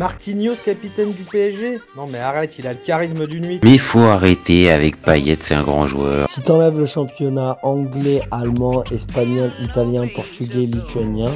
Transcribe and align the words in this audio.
Marquinhos, 0.00 0.54
capitaine 0.64 1.12
du 1.12 1.24
PSG 1.24 1.78
Non 1.94 2.06
mais 2.06 2.20
arrête, 2.20 2.58
il 2.58 2.66
a 2.66 2.72
le 2.72 2.78
charisme 2.78 3.26
d'une 3.26 3.44
nuit. 3.44 3.60
Mais 3.62 3.72
il 3.72 3.78
faut 3.78 3.98
arrêter 3.98 4.70
avec 4.70 4.96
Payet, 5.02 5.36
c'est 5.42 5.54
un 5.54 5.62
grand 5.62 5.86
joueur. 5.86 6.26
Si 6.26 6.42
t'enlèves 6.42 6.78
le 6.78 6.86
championnat 6.86 7.58
anglais, 7.62 8.22
allemand, 8.30 8.82
espagnol, 8.84 9.50
italien, 9.60 10.08
portugais, 10.08 10.64
lituanien, 10.64 11.28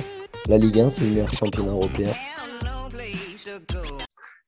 la 0.49 0.57
Ligue 0.57 0.81
1 0.81 0.89
c'est 0.89 1.05
le 1.05 1.11
meilleur 1.11 1.31
championnat 1.35 1.73
européen. 1.73 2.09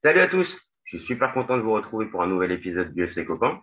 Salut 0.01 0.21
à 0.21 0.27
tous, 0.27 0.67
je 0.83 0.97
suis 0.97 1.05
super 1.05 1.31
content 1.31 1.55
de 1.55 1.61
vous 1.61 1.73
retrouver 1.73 2.07
pour 2.07 2.23
un 2.23 2.27
nouvel 2.27 2.51
épisode 2.51 2.95
du 2.95 3.03
FC 3.03 3.23
Copain. 3.23 3.61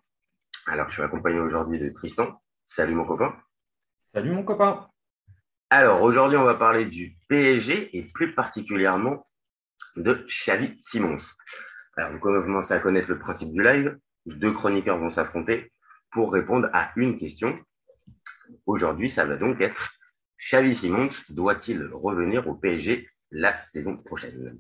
Alors 0.69 0.89
je 0.89 0.95
suis 0.95 1.03
accompagné 1.03 1.41
aujourd'hui 1.41 1.81
de 1.81 1.89
Tristan. 1.89 2.29
Salut 2.65 2.95
mon 2.95 3.05
copain. 3.05 3.35
Salut 4.05 4.31
mon 4.31 4.45
copain. 4.45 4.87
Alors 5.71 6.03
aujourd'hui 6.03 6.39
on 6.39 6.45
va 6.45 6.55
parler 6.55 6.85
du 6.85 7.17
PSG 7.29 7.99
et 7.99 8.03
plus 8.03 8.37
particulièrement 8.37 9.27
de 9.97 10.25
Xavi 10.27 10.75
Simons. 10.79 11.17
Alors, 11.97 12.13
vous 12.13 12.19
commencez 12.19 12.75
à 12.75 12.81
connaître 12.81 13.09
le 13.09 13.19
principe 13.19 13.53
du 13.53 13.63
live. 13.63 13.97
Deux 14.27 14.53
chroniqueurs 14.53 14.99
vont 14.99 15.11
s'affronter 15.11 15.73
pour 16.11 16.33
répondre 16.33 16.69
à 16.73 16.93
une 16.97 17.17
question. 17.17 17.59
Aujourd'hui, 18.67 19.09
ça 19.09 19.27
va 19.27 19.37
donc 19.37 19.61
être 19.61 19.95
Xavi 20.39 20.75
Simons 20.75 21.11
doit-il 21.29 21.87
revenir 21.93 22.47
au 22.49 22.55
PSG 22.55 23.09
la 23.31 23.63
saison 23.63 23.97
prochaine? 23.97 24.59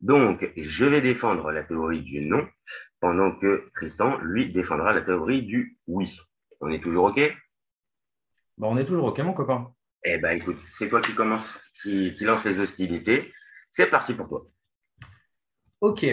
Donc, 0.00 0.50
je 0.56 0.86
vais 0.86 1.00
défendre 1.00 1.50
la 1.50 1.62
théorie 1.62 2.02
du 2.02 2.20
non, 2.20 2.46
pendant 3.00 3.32
que 3.32 3.70
Tristan, 3.74 4.18
lui, 4.18 4.52
défendra 4.52 4.92
la 4.92 5.02
théorie 5.02 5.42
du 5.42 5.78
oui. 5.86 6.18
On 6.60 6.70
est 6.70 6.82
toujours 6.82 7.06
OK? 7.06 7.20
Bah, 8.58 8.66
On 8.68 8.76
est 8.76 8.84
toujours 8.84 9.06
OK, 9.06 9.18
mon 9.20 9.32
copain. 9.32 9.72
Eh 10.04 10.18
ben, 10.18 10.36
écoute, 10.36 10.60
c'est 10.60 10.88
toi 10.88 11.00
qui 11.00 11.14
commence, 11.14 11.58
qui, 11.82 12.14
qui 12.14 12.24
lance 12.24 12.44
les 12.44 12.60
hostilités. 12.60 13.32
C'est 13.70 13.86
parti 13.86 14.14
pour 14.14 14.28
toi. 14.28 14.46
Ok, 15.86 16.04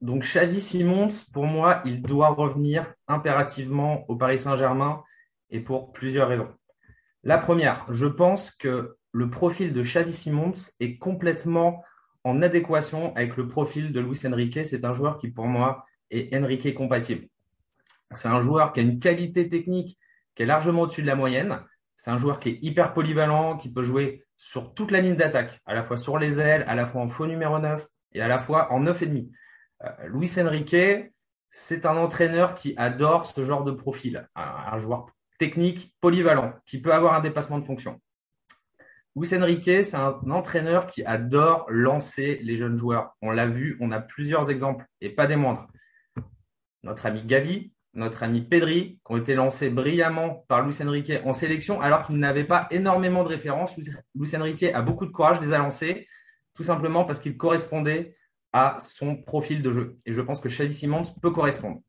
donc 0.00 0.22
Xavi 0.22 0.60
Simons, 0.60 1.08
pour 1.32 1.46
moi, 1.46 1.82
il 1.84 2.00
doit 2.00 2.28
revenir 2.28 2.94
impérativement 3.08 4.04
au 4.08 4.14
Paris 4.14 4.38
Saint-Germain 4.38 5.02
et 5.50 5.58
pour 5.58 5.90
plusieurs 5.90 6.28
raisons. 6.28 6.54
La 7.24 7.36
première, 7.36 7.84
je 7.90 8.06
pense 8.06 8.52
que 8.52 8.96
le 9.10 9.28
profil 9.28 9.72
de 9.72 9.82
Xavi 9.82 10.12
Simons 10.12 10.52
est 10.78 10.96
complètement 10.98 11.82
en 12.22 12.40
adéquation 12.40 13.16
avec 13.16 13.36
le 13.36 13.48
profil 13.48 13.92
de 13.92 13.98
Luis 13.98 14.20
Enrique. 14.24 14.64
C'est 14.64 14.84
un 14.84 14.94
joueur 14.94 15.18
qui, 15.18 15.26
pour 15.26 15.46
moi, 15.46 15.84
est 16.12 16.32
Enrique 16.32 16.72
compatible. 16.72 17.26
C'est 18.12 18.28
un 18.28 18.42
joueur 18.42 18.72
qui 18.72 18.78
a 18.78 18.84
une 18.84 19.00
qualité 19.00 19.48
technique 19.48 19.98
qui 20.36 20.44
est 20.44 20.46
largement 20.46 20.82
au-dessus 20.82 21.02
de 21.02 21.08
la 21.08 21.16
moyenne. 21.16 21.64
C'est 21.96 22.12
un 22.12 22.16
joueur 22.16 22.38
qui 22.38 22.50
est 22.50 22.58
hyper 22.62 22.94
polyvalent, 22.94 23.56
qui 23.56 23.72
peut 23.72 23.82
jouer 23.82 24.24
sur 24.36 24.72
toute 24.72 24.92
la 24.92 25.00
ligne 25.00 25.16
d'attaque, 25.16 25.60
à 25.66 25.74
la 25.74 25.82
fois 25.82 25.96
sur 25.96 26.16
les 26.16 26.38
ailes, 26.38 26.64
à 26.68 26.76
la 26.76 26.86
fois 26.86 27.02
en 27.02 27.08
faux 27.08 27.26
numéro 27.26 27.58
9, 27.58 27.84
et 28.12 28.20
à 28.20 28.28
la 28.28 28.38
fois 28.38 28.72
en 28.72 28.82
9,5. 28.82 29.30
Euh, 29.84 29.90
Luis 30.08 30.32
Enrique, 30.38 30.76
c'est 31.50 31.86
un 31.86 31.96
entraîneur 31.96 32.54
qui 32.54 32.74
adore 32.76 33.26
ce 33.26 33.44
genre 33.44 33.64
de 33.64 33.72
profil, 33.72 34.28
un, 34.34 34.78
joueur 34.78 35.06
technique 35.38 35.94
polyvalent 36.00 36.54
qui 36.66 36.80
peut 36.80 36.92
avoir 36.92 37.14
un 37.14 37.20
dépassement 37.20 37.58
de 37.58 37.64
fonction. 37.64 38.00
Luis 39.14 39.34
Enrique, 39.34 39.84
c'est 39.84 39.96
un 39.96 40.18
entraîneur 40.30 40.86
qui 40.86 41.02
adore 41.04 41.66
lancer 41.68 42.38
les 42.42 42.56
jeunes 42.56 42.76
joueurs. 42.76 43.16
On 43.22 43.30
l'a 43.30 43.46
vu, 43.46 43.78
on 43.80 43.90
a 43.90 44.00
plusieurs 44.00 44.50
exemples 44.50 44.84
et 45.00 45.08
pas 45.08 45.26
des 45.26 45.36
moindres. 45.36 45.66
Notre 46.82 47.06
ami 47.06 47.22
Gavi, 47.24 47.72
notre 47.94 48.22
ami 48.22 48.42
Pedri, 48.42 49.00
qui 49.04 49.12
ont 49.12 49.16
été 49.16 49.34
lancés 49.34 49.70
brillamment 49.70 50.44
par 50.48 50.62
Luis 50.62 50.76
Enrique 50.82 51.12
en 51.24 51.32
sélection 51.32 51.80
alors 51.80 52.06
qu'il 52.06 52.16
n'avait 52.16 52.44
pas 52.44 52.66
énormément 52.70 53.24
de 53.24 53.28
références. 53.28 53.76
Luis 54.14 54.36
Enrique 54.36 54.64
a 54.64 54.82
beaucoup 54.82 55.06
de 55.06 55.10
courage, 55.10 55.40
les 55.40 55.54
a 55.54 55.58
lancés 55.58 56.06
tout 56.56 56.62
simplement 56.62 57.04
parce 57.04 57.20
qu'il 57.20 57.36
correspondait 57.36 58.16
à 58.52 58.78
son 58.80 59.16
profil 59.16 59.62
de 59.62 59.70
jeu. 59.70 59.98
Et 60.06 60.14
je 60.14 60.22
pense 60.22 60.40
que 60.40 60.48
Xavi 60.48 60.72
Simons 60.72 61.02
peut 61.20 61.30
correspondre. 61.30 61.80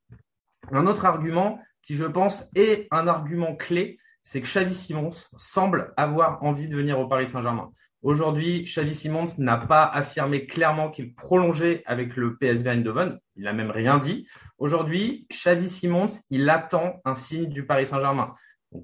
Un 0.72 0.86
autre 0.86 1.06
argument 1.06 1.60
qui, 1.82 1.96
je 1.96 2.04
pense, 2.04 2.50
est 2.56 2.88
un 2.92 3.08
argument 3.08 3.56
clé, 3.56 3.98
c'est 4.24 4.42
que 4.42 4.48
Xavi 4.48 4.74
Simons 4.74 5.12
semble 5.38 5.94
avoir 5.96 6.44
envie 6.44 6.68
de 6.68 6.76
venir 6.76 7.00
au 7.00 7.08
Paris 7.08 7.28
Saint-Germain. 7.28 7.72
Aujourd'hui, 8.02 8.64
Xavi 8.64 8.94
Simons 8.94 9.26
n'a 9.38 9.58
pas 9.58 9.86
affirmé 9.86 10.46
clairement 10.46 10.92
qu'il 10.92 11.16
prolongeait 11.16 11.84
avec 11.86 12.18
le 12.18 12.36
PSV 12.36 12.70
Eindhoven. 12.70 13.18
Il 13.38 13.44
n'a 13.44 13.54
même 13.54 13.72
rien 13.72 13.98
dit. 13.98 14.28
Aujourd'hui, 14.58 15.26
Xavi 15.32 15.70
Simons, 15.70 16.08
il 16.30 16.50
attend 16.50 17.00
un 17.06 17.14
signe 17.14 17.48
du 17.48 17.66
Paris 17.66 17.86
Saint-Germain. 17.86 18.36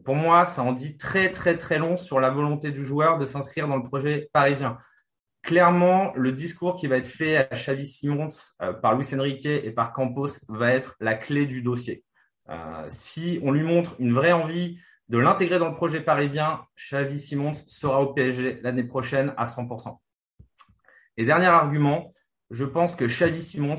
pour 0.06 0.16
moi, 0.16 0.46
ça 0.46 0.64
en 0.64 0.72
dit 0.72 0.96
très, 0.96 1.30
très, 1.30 1.58
très 1.58 1.78
long 1.78 1.98
sur 1.98 2.22
la 2.22 2.30
volonté 2.30 2.72
du 2.72 2.86
joueur 2.86 3.18
de 3.18 3.26
s'inscrire 3.26 3.68
dans 3.68 3.76
le 3.76 3.84
projet 3.84 4.30
parisien 4.32 4.78
clairement, 5.44 6.14
le 6.16 6.32
discours 6.32 6.78
qui 6.78 6.88
va 6.88 6.98
être 6.98 7.08
fait 7.08 7.38
à 7.38 7.56
Xavi 7.56 7.86
Simons 7.86 8.30
euh, 8.62 8.74
par 8.74 8.96
Luis 8.96 9.14
Enrique 9.14 9.46
et 9.46 9.72
par 9.72 9.94
Campos 9.94 10.40
va 10.48 10.72
être 10.72 10.96
la 11.00 11.14
clé 11.14 11.46
du 11.46 11.62
dossier. 11.62 12.04
Euh, 12.50 12.86
si 12.88 13.40
on 13.44 13.52
lui 13.52 13.64
montre 13.64 13.96
une 14.00 14.14
vraie 14.14 14.32
envie 14.32 14.80
de 15.10 15.18
l'intégrer 15.18 15.60
dans 15.60 15.70
le 15.70 15.76
projet 15.76 16.02
parisien, 16.02 16.62
Xavi 16.78 17.20
Simons 17.20 17.54
sera 17.68 18.02
au 18.02 18.14
PSG 18.14 18.60
l'année 18.64 18.86
prochaine 18.86 19.34
à 19.38 19.44
100%. 19.44 19.98
Et 21.18 21.26
dernier 21.26 21.48
argument, 21.48 22.14
je 22.50 22.66
pense 22.66 22.96
que 22.96 23.06
Xavi 23.06 23.42
Simons, 23.42 23.76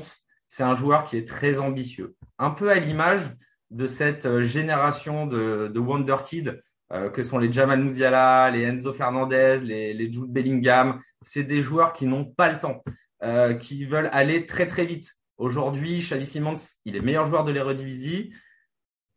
c'est 0.47 0.63
un 0.63 0.75
joueur 0.75 1.03
qui 1.03 1.17
est 1.17 1.27
très 1.27 1.59
ambitieux. 1.59 2.15
Un 2.37 2.51
peu 2.51 2.69
à 2.69 2.75
l'image 2.75 3.35
de 3.71 3.87
cette 3.87 4.27
euh, 4.27 4.41
génération 4.41 5.25
de, 5.25 5.69
de 5.73 5.79
Wonder 5.79 6.17
Kid 6.25 6.63
euh, 6.93 7.09
que 7.09 7.23
sont 7.23 7.37
les 7.37 7.51
Jamal 7.51 7.81
Musiala, 7.81 8.51
les 8.51 8.63
Enzo 8.63 8.93
Fernandez, 8.93 9.59
les, 9.63 10.11
Jude 10.11 10.31
Bellingham. 10.31 11.01
C'est 11.21 11.43
des 11.43 11.61
joueurs 11.61 11.93
qui 11.93 12.05
n'ont 12.05 12.25
pas 12.25 12.51
le 12.51 12.59
temps, 12.59 12.83
euh, 13.23 13.53
qui 13.53 13.85
veulent 13.85 14.09
aller 14.11 14.45
très 14.45 14.65
très 14.65 14.85
vite. 14.85 15.13
Aujourd'hui, 15.37 15.99
Xavi 15.99 16.25
Simons, 16.25 16.55
il 16.85 16.95
est 16.95 17.01
meilleur 17.01 17.25
joueur 17.25 17.43
de 17.43 17.51
l'Eredivisie. 17.51 18.31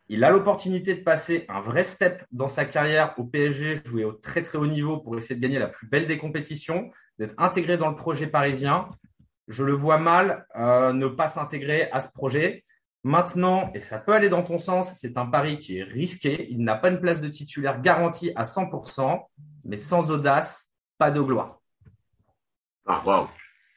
Il 0.09 0.25
a 0.25 0.31
l'opportunité 0.31 0.95
de 0.95 1.03
passer 1.03 1.45
un 1.49 1.61
vrai 1.61 1.85
step 1.85 2.25
dans 2.33 2.49
sa 2.49 2.65
carrière 2.65 3.15
au 3.19 3.25
PSG, 3.25 3.83
jouer 3.85 4.05
au 4.05 4.13
très 4.13 4.41
très 4.41 4.57
haut 4.57 4.67
niveau 4.67 4.97
pour 4.97 5.19
essayer 5.19 5.37
de 5.37 5.41
gagner 5.41 5.59
la 5.59 5.69
plus 5.69 5.87
belle 5.87 6.07
des 6.07 6.17
compétitions, 6.17 6.91
d'être 7.19 7.35
intégré 7.37 7.77
dans 7.77 7.91
le 7.91 7.97
projet 7.97 8.27
parisien. 8.27 8.89
Je 9.49 9.65
le 9.65 9.73
vois 9.73 9.99
mal 9.99 10.47
euh, 10.57 10.95
ne 10.95 11.07
pas 11.07 11.29
s'intégrer 11.29 11.91
à 11.93 12.01
ce 12.01 12.11
projet. 12.11 12.65
Maintenant, 13.09 13.71
et 13.75 13.81
ça 13.81 13.97
peut 13.97 14.13
aller 14.13 14.29
dans 14.29 14.43
ton 14.43 14.59
sens, 14.59 14.93
c'est 14.95 15.17
un 15.17 15.25
pari 15.25 15.57
qui 15.57 15.79
est 15.79 15.83
risqué. 15.83 16.47
Il 16.51 16.63
n'a 16.63 16.75
pas 16.75 16.91
une 16.91 17.01
place 17.01 17.21
de 17.21 17.29
titulaire 17.29 17.81
garantie 17.81 18.33
à 18.37 18.43
100%, 18.43 19.27
mais 19.65 19.79
sans 19.79 20.11
audace, 20.11 20.75
pas 20.99 21.11
de 21.11 21.19
gloire. 21.19 21.59
Ah, 22.85 23.03
wow. 23.07 23.29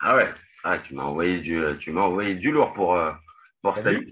Ah 0.02 0.18
ouais. 0.18 0.28
Ah, 0.66 0.80
tu 0.80 0.96
m'as 0.96 1.03
envoyé 1.03 1.40
du, 1.40 1.64
tu 1.80 1.94
m'as 1.94 2.02
envoyé 2.02 2.36
du 2.36 2.52
lourd 2.52 2.74
pour, 2.74 2.96
euh, 2.96 3.14
pour 3.62 3.78
cette 3.78 4.03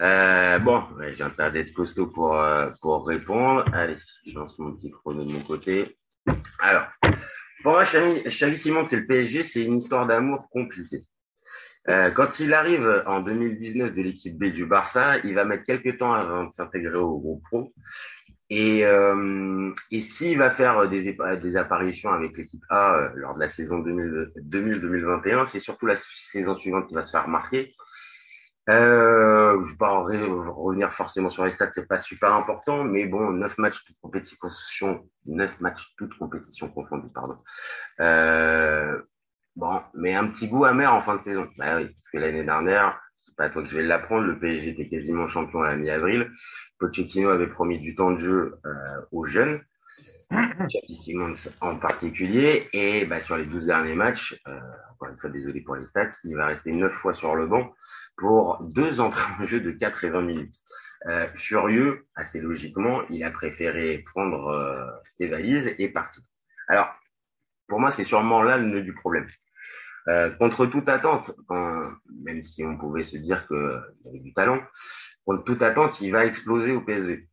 euh, 0.00 0.58
bon, 0.58 0.82
j'ai 1.16 1.22
intérêt 1.22 1.52
d'être 1.52 1.72
costaud 1.72 2.08
pour, 2.08 2.34
euh, 2.34 2.68
pour 2.82 3.06
répondre. 3.06 3.64
Allez, 3.72 3.98
je 4.26 4.34
lance 4.34 4.58
mon 4.58 4.72
petit 4.72 4.90
chrono 4.90 5.22
de 5.22 5.30
mon 5.30 5.42
côté. 5.42 5.96
Alors, 6.58 6.88
pour 7.62 7.74
moi, 7.74 7.84
Xavi 7.84 8.58
Simon, 8.58 8.84
c'est 8.88 8.96
le 8.96 9.06
PSG, 9.06 9.44
c'est 9.44 9.62
une 9.62 9.78
histoire 9.78 10.04
d'amour 10.08 10.48
compliquée. 10.50 11.04
Euh, 11.88 12.10
quand 12.10 12.40
il 12.40 12.52
arrive 12.52 13.02
en 13.06 13.20
2019 13.20 13.94
de 13.94 14.02
l'équipe 14.02 14.38
B 14.38 14.46
du 14.46 14.66
Barça, 14.66 15.18
il 15.18 15.34
va 15.34 15.44
mettre 15.44 15.64
quelques 15.64 15.98
temps 15.98 16.12
avant 16.12 16.44
de 16.44 16.52
s'intégrer 16.52 16.98
au 16.98 17.18
groupe 17.18 17.42
pro. 17.44 17.72
Et, 18.50 18.84
euh, 18.84 19.72
et 19.92 20.00
s'il 20.00 20.36
va 20.38 20.50
faire 20.50 20.88
des, 20.88 21.16
des 21.40 21.56
apparitions 21.56 22.10
avec 22.10 22.36
l'équipe 22.36 22.64
A 22.68 22.96
euh, 22.96 23.10
lors 23.14 23.34
de 23.34 23.40
la 23.40 23.48
saison 23.48 23.78
2000-2021, 23.80 25.46
c'est 25.46 25.60
surtout 25.60 25.86
la 25.86 25.94
saison 25.96 26.56
suivante 26.56 26.88
qui 26.88 26.94
va 26.94 27.04
se 27.04 27.12
faire 27.12 27.26
remarquer. 27.26 27.74
Euh, 28.68 29.52
je 29.52 29.60
ne 29.60 29.70
vais 29.70 29.76
pas 29.78 29.98
revenir 29.98 30.92
forcément 30.92 31.30
sur 31.30 31.44
les 31.44 31.50
stats, 31.50 31.70
c'est 31.72 31.88
pas 31.88 31.98
super 31.98 32.34
important, 32.34 32.84
mais 32.84 33.06
bon, 33.06 33.30
neuf 33.30 33.56
matchs 33.58 33.84
toute 33.84 33.96
compétition, 34.00 35.08
neuf 35.26 35.58
matchs 35.60 35.94
toute 35.96 36.16
compétition 36.18 36.68
confondue, 36.68 37.08
pardon. 37.12 37.38
Euh, 38.00 39.00
Bon, 39.56 39.82
mais 39.94 40.14
un 40.14 40.26
petit 40.28 40.48
goût 40.48 40.64
amer 40.64 40.92
en 40.94 41.00
fin 41.00 41.16
de 41.16 41.22
saison. 41.22 41.48
Bah 41.58 41.76
oui, 41.76 41.88
parce 41.88 42.08
que 42.12 42.18
l'année 42.18 42.44
dernière, 42.44 43.00
c'est 43.16 43.34
pas 43.36 43.50
toi 43.50 43.62
que 43.62 43.68
je 43.68 43.76
vais 43.76 43.82
l'apprendre, 43.82 44.24
le 44.24 44.38
PSG 44.38 44.70
était 44.70 44.88
quasiment 44.88 45.26
champion 45.26 45.62
à 45.62 45.68
la 45.68 45.76
mi-avril. 45.76 46.30
Pochettino 46.78 47.30
avait 47.30 47.48
promis 47.48 47.78
du 47.78 47.94
temps 47.94 48.12
de 48.12 48.18
jeu 48.18 48.60
euh, 48.64 49.00
aux 49.12 49.24
jeunes, 49.24 49.60
Xavi 50.30 50.94
Simons 50.94 51.34
en 51.60 51.76
particulier, 51.76 52.68
et 52.72 53.04
bah, 53.06 53.20
sur 53.20 53.36
les 53.36 53.44
12 53.44 53.66
derniers 53.66 53.94
matchs, 53.94 54.40
euh, 54.46 54.60
encore 54.92 55.08
une 55.08 55.18
fois 55.18 55.30
désolé 55.30 55.60
pour 55.60 55.74
les 55.74 55.86
stats, 55.86 56.10
il 56.24 56.36
va 56.36 56.46
rester 56.46 56.70
9 56.72 56.92
fois 56.92 57.12
sur 57.12 57.34
le 57.34 57.46
banc 57.46 57.74
pour 58.16 58.62
deux 58.62 59.00
entrées 59.00 59.32
en 59.40 59.44
jeu 59.44 59.60
de 59.60 59.72
4 59.72 60.04
et 60.04 60.10
20 60.10 60.22
minutes. 60.22 60.54
Euh, 61.06 61.26
furieux, 61.34 62.06
assez 62.14 62.40
logiquement, 62.40 63.02
il 63.08 63.24
a 63.24 63.30
préféré 63.30 64.04
prendre 64.12 65.00
ses 65.08 65.26
valises 65.26 65.74
et 65.78 65.88
partir. 65.88 66.22
Alors, 66.68 66.94
pour 67.70 67.80
moi, 67.80 67.90
c'est 67.90 68.04
sûrement 68.04 68.42
là 68.42 68.58
le 68.58 68.66
nœud 68.66 68.82
du 68.82 68.92
problème. 68.92 69.26
Euh, 70.08 70.30
contre 70.30 70.66
toute 70.66 70.88
attente, 70.88 71.32
même 71.50 72.42
si 72.42 72.64
on 72.64 72.76
pouvait 72.76 73.02
se 73.02 73.16
dire 73.16 73.46
qu'il 73.46 74.08
avait 74.08 74.20
du 74.20 74.32
talent, 74.32 74.60
contre 75.24 75.44
toute 75.44 75.62
attente, 75.62 76.00
il 76.00 76.10
va 76.10 76.26
exploser 76.26 76.72
au 76.72 76.80
PSG. 76.80 77.28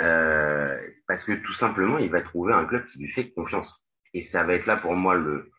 Euh, 0.00 0.76
parce 1.06 1.24
que 1.24 1.32
tout 1.32 1.52
simplement, 1.52 1.98
il 1.98 2.10
va 2.10 2.22
trouver 2.22 2.52
un 2.52 2.64
club 2.64 2.86
qui 2.86 2.98
lui 2.98 3.08
fait 3.08 3.30
confiance. 3.30 3.86
Et 4.12 4.22
ça 4.22 4.44
va 4.44 4.54
être 4.54 4.66
là 4.66 4.76
pour 4.76 4.94
moi 4.94 5.14
le 5.14 5.50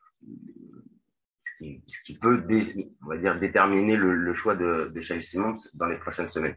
ce 1.58 1.64
ce 1.88 2.00
qui, 2.04 2.18
peut, 2.20 2.44
on 3.04 3.08
va 3.08 3.18
dire, 3.18 3.40
déterminer 3.40 3.96
le, 3.96 4.34
choix 4.34 4.56
de, 4.56 4.92
de 4.94 5.00
Xavi 5.00 5.24
Simons 5.24 5.56
dans 5.74 5.86
les 5.86 5.98
prochaines 5.98 6.28
semaines. 6.28 6.56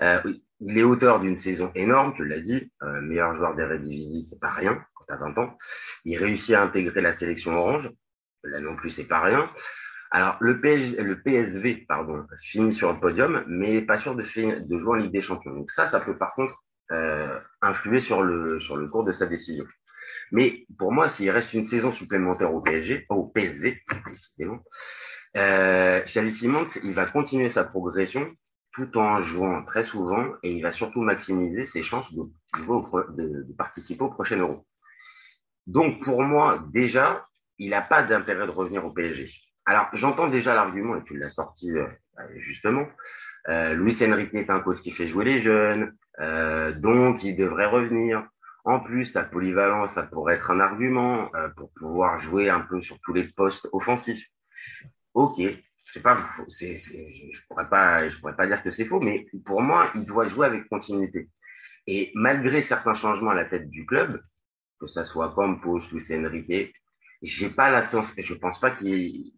Euh, 0.00 0.20
il 0.60 0.76
est 0.78 0.82
auteur 0.82 1.20
d'une 1.20 1.36
saison 1.36 1.70
énorme, 1.74 2.14
tu 2.14 2.24
l'as 2.24 2.40
dit, 2.40 2.72
euh, 2.82 3.00
meilleur 3.02 3.36
joueur 3.36 3.54
des 3.54 3.64
Redivisie, 3.64 4.24
c'est 4.24 4.40
pas 4.40 4.50
rien 4.50 4.82
quand 4.94 5.04
t'as 5.06 5.18
20 5.18 5.38
ans. 5.38 5.56
Il 6.04 6.16
réussit 6.16 6.54
à 6.54 6.62
intégrer 6.62 7.00
la 7.00 7.12
sélection 7.12 7.56
orange, 7.56 7.92
là 8.44 8.60
non 8.60 8.76
plus, 8.76 8.90
c'est 8.90 9.06
pas 9.06 9.20
rien. 9.20 9.50
Alors, 10.10 10.36
le, 10.40 10.52
le 10.52 11.22
PSV, 11.22 11.86
pardon, 11.88 12.24
finit 12.40 12.72
sur 12.72 12.92
le 12.92 13.00
podium, 13.00 13.44
mais 13.48 13.82
pas 13.82 13.98
sûr 13.98 14.14
de, 14.14 14.22
jouer 14.22 14.90
en 14.90 14.94
Ligue 14.94 15.12
des 15.12 15.20
Champions. 15.20 15.52
Donc 15.52 15.70
ça, 15.70 15.86
ça 15.86 15.98
peut 16.00 16.16
par 16.16 16.34
contre 16.34 16.54
euh, 16.92 17.38
influer 17.62 18.00
sur 18.00 18.22
le, 18.22 18.60
sur 18.60 18.76
le 18.76 18.86
cours 18.88 19.04
de 19.04 19.12
sa 19.12 19.26
décision. 19.26 19.64
Mais 20.30 20.66
pour 20.78 20.92
moi, 20.92 21.08
s'il 21.08 21.30
reste 21.30 21.52
une 21.54 21.64
saison 21.64 21.92
supplémentaire 21.92 22.54
au 22.54 22.60
PSG, 22.60 23.06
au 23.08 23.26
PSV, 23.26 23.82
décidément, 24.06 24.62
euh, 25.36 26.02
Simons, 26.06 26.66
il 26.82 26.94
va 26.94 27.06
continuer 27.06 27.48
sa 27.48 27.64
progression 27.64 28.32
tout 28.72 28.96
en 28.98 29.20
jouant 29.20 29.64
très 29.64 29.82
souvent 29.82 30.26
et 30.42 30.52
il 30.52 30.62
va 30.62 30.72
surtout 30.72 31.00
maximiser 31.00 31.64
ses 31.64 31.82
chances 31.82 32.12
de, 32.14 32.22
de, 32.58 33.52
participer 33.56 34.02
au 34.02 34.10
prochain 34.10 34.38
Euro. 34.38 34.66
Donc 35.66 36.02
pour 36.02 36.22
moi, 36.22 36.64
déjà, 36.72 37.26
il 37.58 37.70
n'a 37.70 37.82
pas 37.82 38.02
d'intérêt 38.02 38.46
de 38.46 38.52
revenir 38.52 38.84
au 38.84 38.90
PSG. 38.90 39.30
Alors 39.66 39.88
j'entends 39.92 40.28
déjà 40.28 40.54
l'argument, 40.54 40.96
et 40.96 41.04
tu 41.04 41.18
l'as 41.18 41.30
sorti 41.30 41.70
euh, 41.70 41.86
justement, 42.36 42.86
euh, 43.48 43.74
Luis 43.74 43.96
Enrique 44.02 44.34
est 44.34 44.50
un 44.50 44.60
coach 44.60 44.80
qui 44.80 44.90
fait 44.90 45.06
jouer 45.06 45.24
les 45.24 45.42
jeunes, 45.42 45.94
euh, 46.20 46.72
donc 46.72 47.24
il 47.24 47.36
devrait 47.36 47.66
revenir. 47.66 48.26
En 48.64 48.80
plus, 48.80 49.04
sa 49.04 49.24
polyvalence, 49.24 49.92
ça 49.92 50.04
pourrait 50.04 50.36
être 50.36 50.50
un 50.50 50.60
argument 50.60 51.30
euh, 51.34 51.48
pour 51.50 51.70
pouvoir 51.74 52.16
jouer 52.16 52.48
un 52.48 52.60
peu 52.60 52.80
sur 52.80 52.98
tous 53.00 53.12
les 53.12 53.24
postes 53.24 53.68
offensifs. 53.72 54.26
Ok, 55.12 55.36
je 55.38 55.92
sais 55.92 56.00
pas, 56.00 56.16
je 56.48 57.46
pourrais 57.46 57.68
pas, 57.68 58.08
je 58.08 58.18
pourrais 58.18 58.36
pas 58.36 58.46
dire 58.46 58.62
que 58.62 58.70
c'est 58.70 58.86
faux, 58.86 59.00
mais 59.00 59.26
pour 59.44 59.60
moi, 59.60 59.90
il 59.94 60.06
doit 60.06 60.26
jouer 60.26 60.46
avec 60.46 60.66
continuité. 60.68 61.28
Et 61.86 62.10
malgré 62.14 62.62
certains 62.62 62.94
changements 62.94 63.32
à 63.32 63.34
la 63.34 63.44
tête 63.44 63.68
du 63.68 63.84
club, 63.84 64.22
que 64.80 64.86
ça 64.86 65.04
soit 65.04 65.34
Campos, 65.34 65.80
Luis 65.92 66.06
Enrique, 66.12 66.74
j'ai 67.24 67.50
pas 67.50 67.70
la 67.70 67.82
sens, 67.82 68.14
je 68.16 68.34
pense 68.34 68.60
pas 68.60 68.70
qu'il 68.70 69.32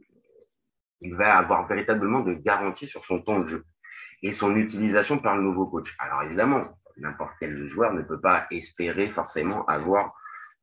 il 1.01 1.15
va 1.15 1.37
avoir 1.37 1.67
véritablement 1.69 2.21
de 2.21 2.35
garantie 2.35 2.87
sur 2.87 3.05
son 3.05 3.21
temps 3.21 3.41
de 3.41 3.45
jeu 3.45 3.65
et 4.23 4.33
son 4.33 4.57
utilisation 4.57 5.19
par 5.19 5.37
le 5.37 5.43
nouveau 5.43 5.67
coach. 5.67 5.95
Alors 5.99 6.23
évidemment, 6.23 6.79
n'importe 6.97 7.35
quel 7.39 7.67
joueur 7.67 7.93
ne 7.93 8.03
peut 8.03 8.21
pas 8.21 8.47
espérer 8.51 9.11
forcément 9.11 9.65
avoir 9.67 10.15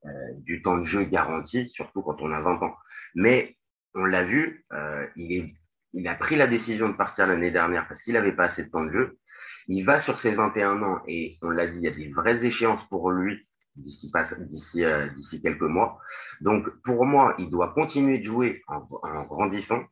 euh, 0.05 0.09
du 0.37 0.61
temps 0.61 0.77
de 0.77 0.83
jeu 0.83 1.03
garanti, 1.03 1.69
surtout 1.69 2.01
quand 2.01 2.21
on 2.21 2.31
a 2.31 2.41
20 2.41 2.63
ans. 2.63 2.75
Mais 3.15 3.55
on 3.93 4.05
l'a 4.05 4.23
vu, 4.23 4.65
euh, 4.73 5.07
il, 5.15 5.53
il 5.93 6.07
a 6.07 6.15
pris 6.15 6.35
la 6.35 6.47
décision 6.47 6.89
de 6.89 6.95
partir 6.95 7.27
l'année 7.27 7.51
dernière 7.51 7.87
parce 7.87 8.01
qu'il 8.01 8.15
n'avait 8.15 8.35
pas 8.35 8.45
assez 8.45 8.65
de 8.65 8.69
temps 8.69 8.83
de 8.83 8.89
jeu. 8.89 9.19
Il 9.67 9.83
va 9.85 9.99
sur 9.99 10.17
ses 10.17 10.31
21 10.31 10.81
ans 10.81 11.01
et 11.07 11.37
on 11.41 11.51
l'a 11.51 11.67
dit, 11.67 11.77
il 11.77 11.83
y 11.83 11.87
a 11.87 11.91
des 11.91 12.11
vraies 12.11 12.45
échéances 12.45 12.85
pour 12.89 13.11
lui 13.11 13.47
d'ici 13.75 14.11
d'ici 14.39 14.83
euh, 14.83 15.07
d'ici 15.09 15.41
quelques 15.41 15.61
mois. 15.61 15.99
Donc 16.41 16.69
pour 16.83 17.05
moi, 17.05 17.35
il 17.39 17.49
doit 17.49 17.73
continuer 17.73 18.19
de 18.19 18.23
jouer 18.23 18.63
en, 18.67 18.81
grandissant. 19.23 19.83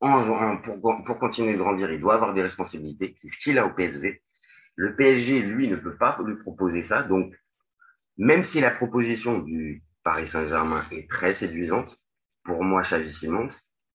En, 0.00 0.58
pour, 0.58 1.04
pour 1.04 1.18
continuer 1.18 1.54
de 1.54 1.58
grandir, 1.58 1.90
il 1.90 2.00
doit 2.00 2.14
avoir 2.14 2.34
des 2.34 2.42
responsabilités. 2.42 3.14
C'est 3.18 3.28
ce 3.28 3.38
qu'il 3.38 3.58
a 3.58 3.66
au 3.66 3.70
PSV. 3.70 4.22
Le 4.76 4.94
PSG, 4.94 5.42
lui, 5.42 5.68
ne 5.68 5.76
peut 5.76 5.96
pas 5.96 6.16
lui 6.24 6.36
proposer 6.36 6.82
ça. 6.82 7.02
Donc, 7.02 7.34
même 8.16 8.44
si 8.44 8.60
la 8.60 8.70
proposition 8.70 9.38
du 9.40 9.82
Paris 10.04 10.28
Saint-Germain 10.28 10.84
est 10.92 11.10
très 11.10 11.34
séduisante, 11.34 11.98
pour 12.44 12.62
moi, 12.62 12.82
Xavi 12.82 13.12
Simons, 13.12 13.48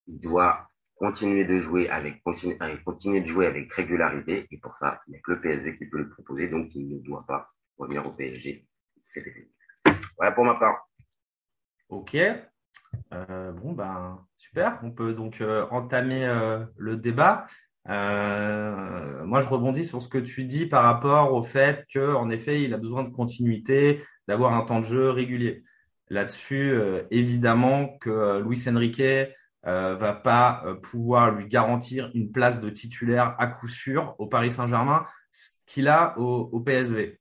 il 0.07 0.19
doit 0.19 0.67
continuer 0.95 1.45
de 1.45 1.57
jouer 1.57 1.89
avec, 1.89 2.21
continuer 2.21 3.21
de 3.21 3.25
jouer 3.25 3.47
avec 3.47 3.73
régularité. 3.73 4.45
Et 4.51 4.57
pour 4.57 4.77
ça, 4.77 5.01
il 5.07 5.11
n'y 5.11 5.17
a 5.17 5.21
que 5.21 5.31
le 5.31 5.41
PSG 5.41 5.77
qui 5.77 5.85
peut 5.85 5.99
le 5.99 6.09
proposer. 6.09 6.49
Donc, 6.49 6.75
il 6.75 6.89
ne 6.89 6.99
doit 6.99 7.25
pas 7.25 7.49
revenir 7.77 8.05
au 8.05 8.11
PSG 8.11 8.67
cet 9.05 9.27
été. 9.27 9.49
Voilà 10.17 10.31
pour 10.31 10.45
ma 10.45 10.55
part. 10.55 10.87
Ok. 11.89 12.15
Euh, 13.13 13.51
bon, 13.51 13.73
ben, 13.73 14.25
super. 14.37 14.79
On 14.83 14.91
peut 14.91 15.13
donc 15.13 15.41
euh, 15.41 15.65
entamer 15.71 16.25
euh, 16.25 16.63
le 16.77 16.97
débat. 16.97 17.47
Moi, 17.85 19.41
je 19.41 19.47
rebondis 19.47 19.85
sur 19.85 20.01
ce 20.01 20.07
que 20.07 20.17
tu 20.17 20.45
dis 20.45 20.65
par 20.65 20.83
rapport 20.83 21.33
au 21.33 21.43
fait 21.43 21.85
qu'en 21.93 22.29
effet, 22.29 22.63
il 22.63 22.73
a 22.73 22.77
besoin 22.77 23.03
de 23.03 23.09
continuité, 23.09 24.03
d'avoir 24.27 24.53
un 24.53 24.63
temps 24.65 24.79
de 24.79 24.85
jeu 24.85 25.09
régulier. 25.09 25.63
Là-dessus, 26.09 26.77
évidemment 27.11 27.97
que 27.97 28.41
Luis 28.41 28.63
Enrique 28.67 29.01
va 29.63 30.13
pas 30.13 30.63
pouvoir 30.83 31.31
lui 31.31 31.47
garantir 31.47 32.11
une 32.13 32.31
place 32.31 32.61
de 32.61 32.69
titulaire 32.69 33.35
à 33.39 33.47
coup 33.47 33.67
sûr 33.67 34.15
au 34.17 34.27
Paris 34.27 34.51
Saint-Germain, 34.51 35.05
ce 35.31 35.49
qu'il 35.65 35.87
a 35.87 36.17
au, 36.19 36.59
PSV. 36.59 37.19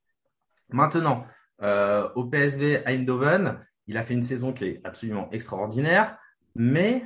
Maintenant, 0.69 1.25
au 1.61 2.25
PSV 2.25 2.83
Eindhoven, 2.85 3.59
il 3.87 3.97
a 3.97 4.03
fait 4.03 4.13
une 4.13 4.23
saison 4.23 4.53
qui 4.53 4.65
est 4.65 4.81
absolument 4.83 5.29
extraordinaire, 5.31 6.17
mais 6.55 7.05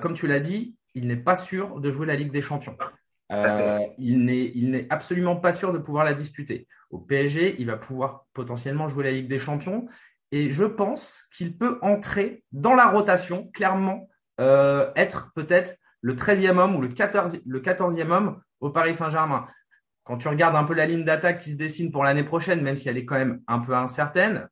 comme 0.00 0.14
tu 0.14 0.26
l'as 0.26 0.40
dit, 0.40 0.76
il 0.94 1.06
n'est 1.06 1.16
pas 1.16 1.36
sûr 1.36 1.80
de 1.80 1.90
jouer 1.90 2.06
la 2.06 2.16
Ligue 2.16 2.32
des 2.32 2.42
Champions. 2.42 2.76
Euh, 3.30 3.80
il 3.98 4.24
n'est 4.24 4.86
absolument 4.90 5.36
pas 5.36 5.52
sûr 5.52 5.72
de 5.72 5.78
pouvoir 5.78 6.04
la 6.04 6.14
disputer. 6.14 6.66
Au 6.90 6.98
PSG, 6.98 7.56
il 7.58 7.66
va 7.66 7.76
pouvoir 7.76 8.26
potentiellement 8.32 8.88
jouer 8.88 9.04
la 9.04 9.10
Ligue 9.12 9.28
des 9.28 9.38
Champions 9.38 9.86
et 10.30 10.50
je 10.50 10.64
pense 10.64 11.24
qu'il 11.32 11.56
peut 11.56 11.78
entrer 11.82 12.44
dans 12.52 12.74
la 12.74 12.86
rotation, 12.86 13.50
clairement, 13.52 14.08
euh, 14.40 14.90
être 14.96 15.32
peut-être 15.34 15.76
le 16.00 16.14
13e 16.14 16.58
homme 16.58 16.76
ou 16.76 16.80
le 16.80 16.88
14, 16.88 17.40
le 17.44 17.60
14e 17.60 18.10
homme 18.10 18.40
au 18.60 18.70
Paris 18.70 18.94
Saint-Germain. 18.94 19.46
Quand 20.08 20.16
tu 20.16 20.28
regardes 20.28 20.56
un 20.56 20.64
peu 20.64 20.72
la 20.72 20.86
ligne 20.86 21.04
d'attaque 21.04 21.38
qui 21.38 21.52
se 21.52 21.58
dessine 21.58 21.92
pour 21.92 22.02
l'année 22.02 22.24
prochaine, 22.24 22.62
même 22.62 22.78
si 22.78 22.88
elle 22.88 22.96
est 22.96 23.04
quand 23.04 23.18
même 23.18 23.42
un 23.46 23.58
peu 23.58 23.74
incertaine, 23.74 24.48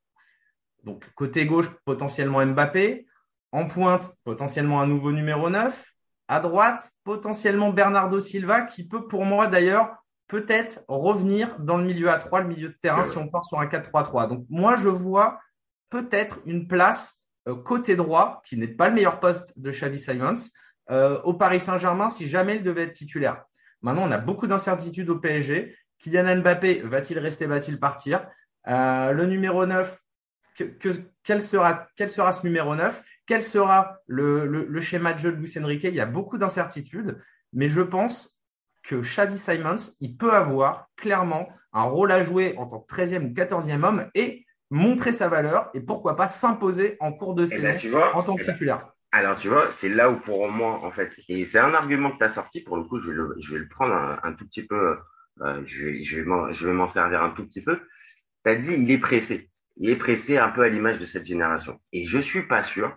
donc 0.85 1.11
côté 1.15 1.47
gauche, 1.47 1.71
potentiellement 1.87 2.45
Mbappé, 2.45 3.07
en 3.53 3.67
pointe, 3.67 4.15
potentiellement 4.23 4.83
un 4.83 4.87
nouveau 4.87 5.13
numéro 5.13 5.49
9, 5.49 5.95
à 6.29 6.41
droite, 6.41 6.91
potentiellement 7.05 7.71
Bernardo 7.71 8.21
Silva, 8.21 8.61
qui 8.61 8.87
peut 8.87 9.09
pour 9.09 9.25
moi 9.25 9.47
d'ailleurs 9.47 9.97
peut-être 10.29 10.85
revenir 10.89 11.59
dans 11.59 11.79
le 11.79 11.85
milieu 11.85 12.11
à 12.11 12.19
3, 12.19 12.43
le 12.43 12.49
milieu 12.49 12.69
de 12.69 12.79
terrain, 12.83 13.03
si 13.03 13.17
on 13.17 13.29
part 13.29 13.47
sur 13.47 13.59
un 13.59 13.67
4-3-3. 13.67 14.29
Donc 14.29 14.45
moi, 14.51 14.77
je 14.77 14.91
vois 14.91 15.41
peut-être 15.89 16.43
une 16.45 16.69
place 16.69 17.23
euh, 17.49 17.55
côté 17.55 17.97
droit, 17.97 18.43
qui 18.45 18.59
n'est 18.59 18.69
pas 18.69 18.89
le 18.89 18.95
meilleur 18.95 19.21
poste 19.21 19.59
de 19.59 19.71
Xavi 19.71 19.99
Simons, 19.99 20.35
euh, 20.91 21.19
au 21.23 21.33
Paris 21.33 21.61
Saint-Germain, 21.61 22.11
si 22.11 22.27
jamais 22.27 22.57
il 22.57 22.63
devait 22.63 22.83
être 22.83 22.93
titulaire. 22.93 23.47
Maintenant, 23.83 24.09
on 24.09 24.11
a 24.11 24.19
beaucoup 24.19 24.47
d'incertitudes 24.47 25.09
au 25.11 25.19
PSG. 25.19 25.77
Kylian 25.99 26.37
Mbappé, 26.37 26.83
va-t-il 26.83 27.19
rester, 27.19 27.47
va-t-il 27.47 27.79
partir? 27.79 28.27
Euh, 28.69 29.13
Le 29.13 29.27
numéro 29.27 29.67
9, 29.67 30.01
quel, 31.23 31.43
sera, 31.43 31.87
quel 31.97 32.11
sera 32.11 32.33
ce 32.33 32.47
numéro 32.47 32.75
9 32.75 33.03
quel 33.27 33.43
sera 33.43 33.99
le, 34.07 34.81
schéma 34.81 35.13
de 35.13 35.19
jeu 35.19 35.33
de 35.33 35.37
Luis 35.37 35.53
Enrique? 35.59 35.85
Il 35.85 35.95
y 35.95 36.01
a 36.01 36.07
beaucoup 36.07 36.39
d'incertitudes, 36.39 37.21
mais 37.53 37.69
je 37.69 37.83
pense 37.83 38.39
que 38.85 38.97
Xavi 38.97 39.37
Simons, 39.37 39.95
il 40.01 40.17
peut 40.17 40.33
avoir 40.33 40.89
clairement 40.97 41.49
un 41.73 41.83
rôle 41.83 42.13
à 42.13 42.23
jouer 42.23 42.55
en 42.57 42.67
tant 42.67 42.79
que 42.79 42.95
13e 42.95 43.31
ou 43.31 43.35
14e 43.35 43.83
homme 43.83 44.09
et 44.15 44.47
montrer 44.71 45.13
sa 45.13 45.29
valeur 45.29 45.71
et 45.75 45.81
pourquoi 45.81 46.17
pas 46.17 46.29
s'imposer 46.29 46.97
en 47.01 47.13
cours 47.13 47.35
de 47.35 47.47
eh 47.53 47.59
ben, 47.59 47.79
saison 47.79 47.99
en 48.15 48.23
tant 48.23 48.37
que 48.37 48.43
eh 48.43 48.47
ben, 48.47 48.53
titulaire. 48.53 48.93
Alors, 49.17 49.39
tu 49.39 49.49
vois, 49.49 49.73
c'est 49.73 49.89
là 49.89 50.11
où 50.11 50.17
pour 50.17 50.47
moi, 50.51 50.85
en 50.85 50.91
fait, 50.91 51.11
et 51.31 51.47
c'est 51.47 51.59
un 51.59 51.73
argument 51.73 52.11
que 52.13 52.19
tu 52.19 52.25
as 52.25 52.29
sorti, 52.29 52.61
pour 52.61 52.77
le 52.77 52.83
coup, 52.83 53.01
je 53.01 53.11
vais 53.11 53.59
le, 53.59 53.67
prendre 53.67 53.95
un, 53.95 54.33
tout 54.35 54.47
petit 54.47 54.63
peu, 54.63 54.99
euh, 55.41 55.63
je 55.65 55.87
vais, 55.87 56.05
je 56.05 56.67
vais 56.67 56.73
m'en 56.75 56.87
servir 56.87 57.23
un 57.23 57.31
tout 57.31 57.47
petit 57.47 57.63
peu. 57.65 57.81
Tu 58.45 58.51
as 58.51 58.57
dit, 58.57 58.75
il 58.75 58.91
est 58.91 58.99
pressé. 58.99 59.51
Il 59.79 59.89
est 59.89 59.97
pressé 59.97 60.37
un 60.37 60.51
peu 60.51 60.65
à 60.65 60.69
l'image 60.69 61.01
de 61.01 61.07
cette 61.07 61.25
génération. 61.25 61.81
Et 61.95 62.05
je 62.05 62.19
suis 62.19 62.43
pas 62.43 62.63
sûr 62.63 62.95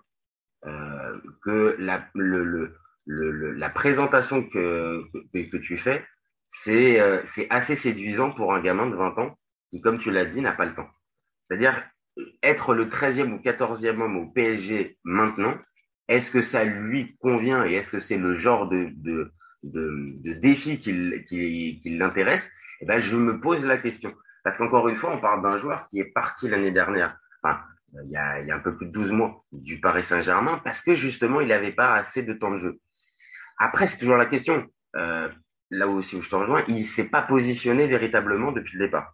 euh, 0.66 1.22
que 1.42 1.78
la, 1.80 2.06
le, 2.14 2.44
le, 2.44 2.76
le, 3.06 3.54
la 3.54 3.70
présentation 3.70 4.44
que, 4.44 5.06
que, 5.34 5.50
que 5.50 5.58
tu 5.58 5.78
fais, 5.78 6.06
c'est 6.50 7.00
euh, 7.00 7.24
assez 7.50 7.78
séduisant 7.78 8.32
pour 8.32 8.54
un 8.54 8.60
gamin 8.60 8.88
de 8.90 8.96
20 8.98 9.18
ans 9.20 9.40
qui, 9.70 9.80
comme 9.80 10.00
tu 10.00 10.12
l'as 10.12 10.26
dit, 10.26 10.42
n'a 10.42 10.52
pas 10.52 10.66
le 10.66 10.76
temps. 10.76 10.90
C'est-à-dire 11.48 11.82
être 12.44 12.74
le 12.74 12.88
13e 12.88 13.32
ou 13.32 13.38
14e 13.38 14.02
homme 14.02 14.18
au 14.18 14.28
PSG 14.28 14.98
maintenant, 15.06 15.58
est-ce 16.10 16.32
que 16.32 16.42
ça 16.42 16.66
lui 16.66 17.16
convient 17.20 17.66
et 17.66 17.76
est-ce 17.76 17.92
que 17.92 18.00
c'est 18.00 18.18
le 18.18 18.36
genre 18.36 18.68
de, 18.68 18.90
de, 18.96 19.32
de, 19.64 20.34
défi 20.34 20.80
qui, 20.80 21.24
qui, 21.24 21.80
qui 21.82 21.98
l'intéresse? 21.98 22.52
Eh 22.82 22.86
ben, 22.86 23.00
Je 23.00 23.16
me 23.16 23.40
pose 23.40 23.64
la 23.64 23.78
question. 23.78 24.14
Parce 24.44 24.58
qu'encore 24.58 24.90
une 24.90 24.96
fois, 24.96 25.14
on 25.14 25.20
parle 25.20 25.44
d'un 25.44 25.58
joueur 25.58 25.86
qui 25.86 26.00
est 26.00 26.12
parti 26.12 26.50
l'année 26.50 26.72
dernière. 26.72 27.18
Enfin, 27.44 27.60
il 28.06 28.12
y, 28.12 28.18
a, 28.18 28.42
il 28.42 28.48
y 28.48 28.52
a 28.52 28.56
un 28.56 28.60
peu 28.60 28.76
plus 28.76 28.88
de 28.88 28.92
12 28.92 29.12
mois 29.12 29.46
du 29.52 29.80
Paris 29.80 30.04
Saint-Germain 30.04 30.60
parce 30.64 30.82
que 30.82 30.96
justement, 30.96 31.42
il 31.42 31.50
n'avait 31.50 31.72
pas 31.72 31.96
assez 31.96 32.24
de 32.24 32.34
temps 32.34 32.52
de 32.52 32.58
jeu. 32.58 32.80
Après, 33.60 33.86
c'est 33.86 34.00
toujours 34.00 34.18
la 34.18 34.26
question. 34.26 34.68
Euh, 34.96 35.30
là 35.70 35.88
aussi 35.88 36.16
où 36.16 36.24
je 36.24 36.30
te 36.30 36.36
rejoins, 36.36 36.64
il 36.68 36.84
s'est 36.86 37.10
pas 37.10 37.22
positionné 37.22 37.86
véritablement 37.86 38.52
depuis 38.52 38.78
le 38.78 38.86
départ. 38.86 39.14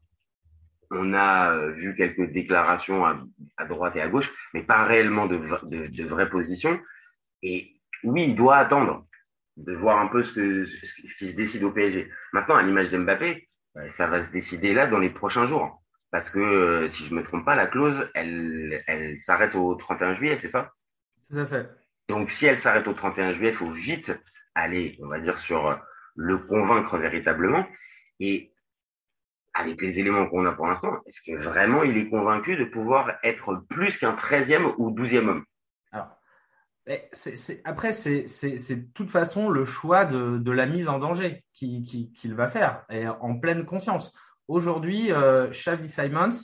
On 0.91 1.13
a 1.13 1.53
euh, 1.53 1.71
vu 1.71 1.95
quelques 1.95 2.31
déclarations 2.31 3.05
à, 3.05 3.23
à, 3.57 3.65
droite 3.65 3.95
et 3.95 4.01
à 4.01 4.07
gauche, 4.07 4.33
mais 4.53 4.63
pas 4.63 4.83
réellement 4.83 5.25
de, 5.25 5.37
de, 5.63 5.87
de 5.87 6.03
vraies 6.03 6.29
positions. 6.29 6.79
Et 7.41 7.79
oui, 8.03 8.25
il 8.29 8.35
doit 8.35 8.57
attendre 8.57 9.05
de 9.57 9.73
voir 9.73 9.99
un 9.99 10.07
peu 10.07 10.23
ce, 10.23 10.33
que, 10.33 10.65
ce 10.65 11.15
qui 11.15 11.27
se 11.27 11.35
décide 11.35 11.63
au 11.63 11.71
PSG. 11.71 12.09
Maintenant, 12.33 12.55
à 12.55 12.63
l'image 12.63 12.91
d'Mbappé, 12.91 13.49
ça 13.87 14.07
va 14.07 14.21
se 14.21 14.31
décider 14.31 14.73
là 14.73 14.87
dans 14.87 14.99
les 14.99 15.09
prochains 15.09 15.45
jours. 15.45 15.81
Parce 16.11 16.29
que, 16.29 16.39
euh, 16.39 16.87
si 16.87 17.03
je 17.03 17.13
me 17.13 17.23
trompe 17.23 17.45
pas, 17.45 17.55
la 17.55 17.67
clause, 17.67 18.09
elle, 18.13 18.83
elle 18.87 19.19
s'arrête 19.19 19.55
au 19.55 19.75
31 19.75 20.13
juillet, 20.13 20.37
c'est 20.37 20.47
ça? 20.47 20.71
Tout 21.29 21.37
à 21.37 21.45
fait. 21.45 21.69
Donc, 22.07 22.29
si 22.29 22.45
elle 22.45 22.57
s'arrête 22.57 22.87
au 22.87 22.93
31 22.93 23.31
juillet, 23.31 23.49
il 23.49 23.55
faut 23.55 23.71
vite 23.71 24.13
aller, 24.53 24.97
on 25.01 25.07
va 25.07 25.19
dire, 25.19 25.37
sur 25.37 25.77
le 26.15 26.37
convaincre 26.37 26.97
véritablement. 26.97 27.67
Et 28.19 28.53
avec 29.55 29.81
les 29.81 30.00
éléments 30.00 30.27
qu'on 30.27 30.45
a 30.45 30.51
pour 30.51 30.67
l'instant, 30.67 31.00
est-ce 31.07 31.21
que 31.21 31.35
vraiment 31.35 31.83
il 31.83 31.97
est 31.97 32.09
convaincu 32.09 32.57
de 32.57 32.65
pouvoir 32.65 33.13
être 33.24 33.65
plus 33.69 33.97
qu'un 33.97 34.13
13e 34.13 34.74
ou 34.77 34.91
12e 34.91 35.29
homme? 35.29 35.45
Alors, 35.93 36.09
après, 37.63 37.93
c'est 37.93 38.25
de 38.25 38.91
toute 38.93 39.09
façon 39.09 39.50
le 39.50 39.63
choix 39.63 40.05
de, 40.05 40.51
la 40.51 40.65
mise 40.65 40.89
en 40.89 41.00
danger 41.00 41.43
qu'il 41.53 42.35
va 42.35 42.50
faire, 42.50 42.83
et 42.89 43.07
en 43.07 43.39
pleine 43.39 43.65
conscience. 43.65 44.13
Aujourd'hui, 44.47 45.12
euh, 45.12 45.50
Xavi 45.50 45.88
Simons, 45.88 46.38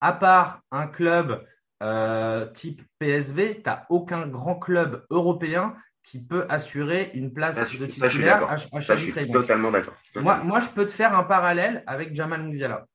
à 0.00 0.12
part 0.12 0.62
un 0.70 0.86
club 0.86 1.46
euh, 1.82 2.46
type 2.46 2.82
PSV, 2.98 3.56
tu 3.56 3.62
n'as 3.66 3.84
aucun 3.90 4.26
grand 4.26 4.58
club 4.58 5.04
européen 5.10 5.76
qui 6.04 6.22
peut 6.22 6.44
assurer 6.48 7.10
une 7.14 7.32
place 7.32 7.58
de 7.78 7.86
titulaire 7.86 8.48
à. 8.50 8.56
Totalement 9.32 9.70
d'accord. 9.70 9.94
Moi, 10.16 10.36
moi, 10.44 10.60
je 10.60 10.68
peux 10.68 10.86
te 10.86 10.92
faire 10.92 11.16
un 11.16 11.24
parallèle 11.24 11.82
avec 11.86 12.14
Jamal 12.14 12.42
Musiala. 12.42 12.86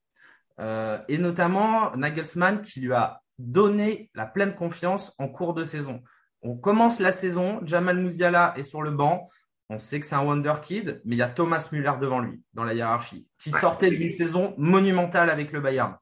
Euh, 0.60 0.98
et 1.08 1.18
notamment 1.18 1.94
Nagelsmann 1.96 2.62
qui 2.62 2.80
lui 2.80 2.92
a 2.92 3.20
donné 3.38 4.10
la 4.14 4.26
pleine 4.26 4.54
confiance 4.54 5.14
en 5.18 5.28
cours 5.28 5.54
de 5.54 5.64
saison. 5.64 6.02
On 6.42 6.56
commence 6.56 7.00
la 7.00 7.12
saison, 7.12 7.60
Jamal 7.64 7.98
Musiala 7.98 8.54
est 8.56 8.62
sur 8.62 8.82
le 8.82 8.90
banc. 8.90 9.28
On 9.70 9.78
sait 9.78 10.00
que 10.00 10.06
c'est 10.06 10.14
un 10.14 10.22
wonder 10.22 10.54
kid, 10.62 11.00
mais 11.04 11.16
il 11.16 11.18
y 11.18 11.22
a 11.22 11.28
Thomas 11.28 11.68
Müller 11.72 11.92
devant 12.00 12.20
lui 12.20 12.42
dans 12.54 12.64
la 12.64 12.74
hiérarchie, 12.74 13.26
qui 13.38 13.52
sortait 13.52 13.90
d'une 13.90 14.08
saison 14.10 14.54
monumentale 14.58 15.30
avec 15.30 15.52
le 15.52 15.60
Bayern. 15.60 15.96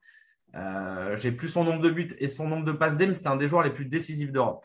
Euh, 0.54 1.16
J'ai 1.16 1.32
plus 1.32 1.48
son 1.48 1.64
nombre 1.64 1.82
de 1.82 1.90
buts 1.90 2.16
et 2.18 2.28
son 2.28 2.48
nombre 2.48 2.64
de 2.64 2.72
passes 2.72 2.96
D, 2.96 3.06
mais 3.06 3.14
c'était 3.14 3.28
un 3.28 3.36
des 3.36 3.46
joueurs 3.46 3.62
les 3.62 3.72
plus 3.72 3.84
décisifs 3.84 4.32
d'Europe. 4.32 4.64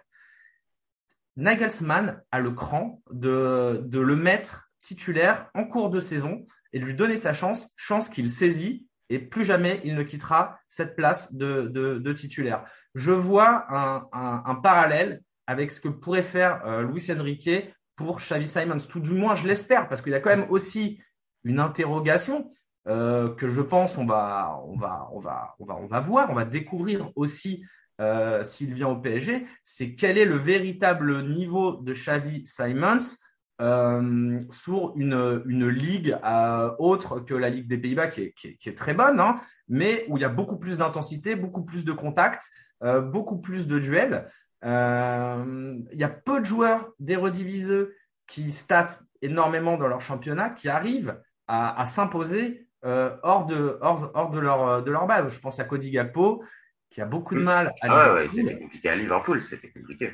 Nagelsmann 1.35 2.21
a 2.31 2.39
le 2.39 2.51
cran 2.51 3.01
de, 3.11 3.81
de 3.85 3.99
le 3.99 4.15
mettre 4.15 4.69
titulaire 4.81 5.49
en 5.53 5.65
cours 5.65 5.89
de 5.89 5.99
saison 5.99 6.45
et 6.73 6.79
de 6.79 6.85
lui 6.85 6.93
donner 6.93 7.15
sa 7.15 7.33
chance, 7.33 7.71
chance 7.77 8.09
qu'il 8.09 8.29
saisit 8.29 8.87
et 9.09 9.19
plus 9.19 9.43
jamais 9.43 9.81
il 9.83 9.95
ne 9.95 10.03
quittera 10.03 10.59
cette 10.69 10.95
place 10.95 11.33
de, 11.33 11.67
de, 11.67 12.13
titulaire. 12.13 12.65
Je 12.95 13.11
vois 13.11 13.65
un, 13.69 14.07
un, 14.11 14.43
un 14.45 14.55
parallèle 14.55 15.21
avec 15.47 15.71
ce 15.71 15.81
que 15.81 15.89
pourrait 15.89 16.23
faire 16.23 16.65
euh, 16.65 16.83
Luis 16.83 17.11
Enrique 17.11 17.49
pour 17.95 18.17
Xavi 18.17 18.47
Simons. 18.47 18.77
Tout 18.89 18.99
du 18.99 19.13
moins, 19.13 19.35
je 19.35 19.47
l'espère, 19.47 19.87
parce 19.87 20.01
qu'il 20.01 20.11
y 20.11 20.15
a 20.15 20.19
quand 20.19 20.35
même 20.35 20.47
aussi 20.49 21.01
une 21.43 21.59
interrogation 21.59 22.51
euh, 22.87 23.33
que 23.35 23.49
je 23.49 23.61
pense 23.61 23.97
on 23.97 24.05
va, 24.05 24.59
on 24.65 24.75
va, 24.77 25.07
on 25.13 25.19
va, 25.19 25.55
on 25.59 25.65
va, 25.65 25.75
on 25.75 25.87
va 25.87 25.99
voir, 25.99 26.29
on 26.29 26.33
va 26.33 26.45
découvrir 26.45 27.11
aussi 27.15 27.63
euh, 28.01 28.43
s'il 28.43 28.73
vient 28.73 28.88
au 28.88 28.95
PSG. 28.95 29.45
C'est 29.63 29.93
quel 29.93 30.17
est 30.17 30.25
le 30.25 30.35
véritable 30.35 31.29
niveau 31.29 31.73
de 31.73 31.93
Xavi 31.93 32.41
Simons 32.47 32.97
euh, 33.62 34.41
sur 34.51 34.93
une, 34.95 35.43
une 35.45 35.69
ligue 35.69 36.17
euh, 36.25 36.71
autre 36.79 37.19
que 37.19 37.35
la 37.35 37.50
Ligue 37.50 37.67
des 37.67 37.77
Pays-Bas, 37.77 38.07
qui 38.07 38.21
est, 38.21 38.33
qui, 38.33 38.73
très 38.73 38.95
bonne, 38.95 39.19
hein, 39.19 39.39
mais 39.67 40.05
où 40.09 40.17
il 40.17 40.21
y 40.21 40.25
a 40.25 40.29
beaucoup 40.29 40.57
plus 40.57 40.79
d'intensité, 40.79 41.35
beaucoup 41.35 41.63
plus 41.63 41.85
de 41.85 41.91
contacts, 41.91 42.50
beaucoup 42.81 43.39
plus 43.39 43.67
de 43.67 43.79
duels. 43.79 44.27
Il 44.63 44.67
y 45.93 46.03
a 46.03 46.09
peu 46.09 46.39
de 46.39 46.45
joueurs 46.45 46.89
d'érediviseux 47.00 47.95
qui 48.27 48.51
statent 48.51 49.03
énormément 49.21 49.77
dans 49.77 49.88
leur 49.88 50.01
championnat, 50.01 50.50
qui 50.50 50.67
arrivent 50.67 51.21
à, 51.47 51.85
s'imposer 51.85 52.67
hors, 52.83 53.45
de, 53.45 53.77
hors, 53.81 54.12
hors 54.15 54.31
de, 54.31 54.39
leur, 54.39 54.83
de 54.83 54.91
leur 54.91 55.07
base. 55.07 55.29
Je 55.33 55.39
pense 55.39 55.59
à 55.59 55.63
Cody 55.63 55.91
Gakpo, 55.91 56.43
qui 56.93 57.01
a 57.01 57.05
beaucoup 57.05 57.35
de 57.35 57.41
mm. 57.41 57.43
mal 57.43 57.67
à 57.81 57.88
ah 57.89 58.13
ouais, 58.13 58.29
c'était 58.29 58.59
compliqué 58.59 58.89
à 58.89 58.95
Liverpool, 58.95 59.41
c'était 59.41 59.71
compliqué. 59.71 60.13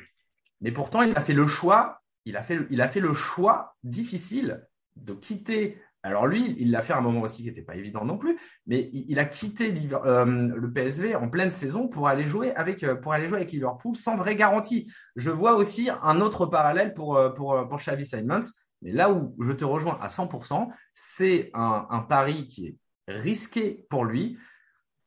Mais 0.60 0.72
pourtant, 0.72 1.02
il 1.02 1.16
a 1.16 1.20
fait 1.20 1.34
le 1.34 1.46
choix, 1.46 2.00
il 2.24 2.36
a 2.36 2.42
fait, 2.42 2.58
il 2.70 2.80
a 2.80 2.88
fait 2.88 3.00
le 3.00 3.14
choix 3.14 3.76
difficile 3.84 4.66
de 4.96 5.14
quitter 5.14 5.78
alors 6.02 6.26
lui, 6.26 6.56
il 6.58 6.70
l'a 6.70 6.80
fait 6.80 6.94
à 6.94 6.98
un 6.98 7.02
moment 7.02 7.20
aussi 7.20 7.42
qui 7.42 7.48
n'était 7.48 7.60
pas 7.60 7.76
évident 7.76 8.06
non 8.06 8.16
plus, 8.16 8.38
mais 8.66 8.88
il, 8.92 9.18
a 9.18 9.26
quitté 9.26 9.74
euh, 9.92 10.24
le 10.24 10.72
PSV 10.72 11.14
en 11.14 11.28
pleine 11.28 11.50
saison 11.50 11.88
pour 11.88 12.08
aller 12.08 12.26
jouer 12.26 12.54
avec 12.54 12.82
euh, 12.82 12.94
pour 12.94 13.12
aller 13.12 13.28
jouer 13.28 13.36
avec 13.36 13.52
Liverpool 13.52 13.94
sans 13.94 14.16
vraie 14.16 14.34
garantie. 14.34 14.90
Je 15.16 15.30
vois 15.30 15.56
aussi 15.56 15.90
un 16.02 16.22
autre 16.22 16.46
parallèle 16.46 16.94
pour 16.94 17.18
euh, 17.18 17.28
pour 17.28 17.68
pour 17.68 17.78
Xavi 17.78 18.06
Simons, 18.06 18.40
mais 18.80 18.92
là 18.92 19.10
où 19.10 19.36
je 19.40 19.52
te 19.52 19.64
rejoins 19.64 19.98
à 20.00 20.06
100%, 20.06 20.68
c'est 20.94 21.50
un, 21.52 21.86
un 21.90 22.00
pari 22.00 22.48
qui 22.48 22.68
est 22.68 22.76
risqué 23.06 23.86
pour 23.90 24.06
lui. 24.06 24.38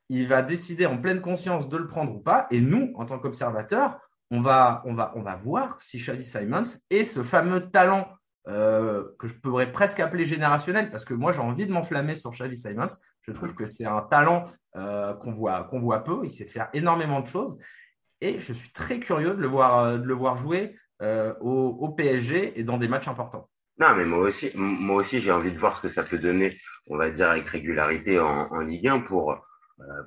Il 0.09 0.27
va 0.27 0.41
décider 0.41 0.85
en 0.85 0.97
pleine 0.97 1.21
conscience 1.21 1.69
de 1.69 1.77
le 1.77 1.87
prendre 1.87 2.13
ou 2.15 2.19
pas, 2.19 2.47
et 2.51 2.61
nous, 2.61 2.91
en 2.95 3.05
tant 3.05 3.19
qu'observateurs, 3.19 3.99
on 4.31 4.41
va 4.41 4.81
on 4.85 4.93
va 4.93 5.11
on 5.15 5.21
va 5.21 5.35
voir 5.35 5.79
si 5.79 5.99
Xavi 5.99 6.23
Simons 6.23 6.63
est 6.89 7.03
ce 7.03 7.21
fameux 7.23 7.69
talent 7.69 8.07
euh, 8.47 9.05
que 9.19 9.27
je 9.27 9.35
pourrais 9.35 9.71
presque 9.71 10.01
appeler 10.01 10.25
générationnel, 10.25 10.89
parce 10.89 11.05
que 11.05 11.13
moi 11.13 11.31
j'ai 11.31 11.39
envie 11.39 11.65
de 11.65 11.71
m'enflammer 11.71 12.15
sur 12.15 12.31
Xavi 12.31 12.57
Simons. 12.57 12.87
Je 13.21 13.31
trouve 13.31 13.55
que 13.55 13.65
c'est 13.65 13.85
un 13.85 14.01
talent 14.01 14.47
euh, 14.75 15.13
qu'on 15.13 15.31
voit, 15.31 15.69
voit 15.71 16.03
peu. 16.03 16.21
Il 16.23 16.31
sait 16.31 16.45
faire 16.45 16.69
énormément 16.73 17.21
de 17.21 17.27
choses. 17.27 17.57
Et 18.19 18.39
je 18.39 18.53
suis 18.53 18.71
très 18.71 18.99
curieux 18.99 19.33
de 19.33 19.41
le 19.41 19.47
voir, 19.47 19.79
euh, 19.79 19.97
de 19.97 20.05
le 20.05 20.13
voir 20.13 20.35
jouer 20.37 20.75
au, 21.41 21.89
PSG 21.97 22.57
et 22.57 22.63
dans 22.63 22.77
des 22.77 22.87
matchs 22.87 23.09
importants. 23.09 23.49
Non, 23.77 23.93
mais 23.93 24.05
moi 24.05 24.19
aussi, 24.19 24.51
moi 24.55 24.97
aussi 24.97 25.19
j'ai 25.19 25.33
envie 25.33 25.51
de 25.51 25.57
voir 25.57 25.75
ce 25.75 25.81
que 25.81 25.89
ça 25.89 26.03
peut 26.03 26.17
donner, 26.17 26.57
on 26.87 26.95
va 26.95 27.09
dire, 27.09 27.29
avec 27.29 27.45
régularité 27.47 28.19
en, 28.19 28.47
en 28.49 28.59
Ligue 28.61 28.87
1 28.87 29.01
pour, 29.01 29.35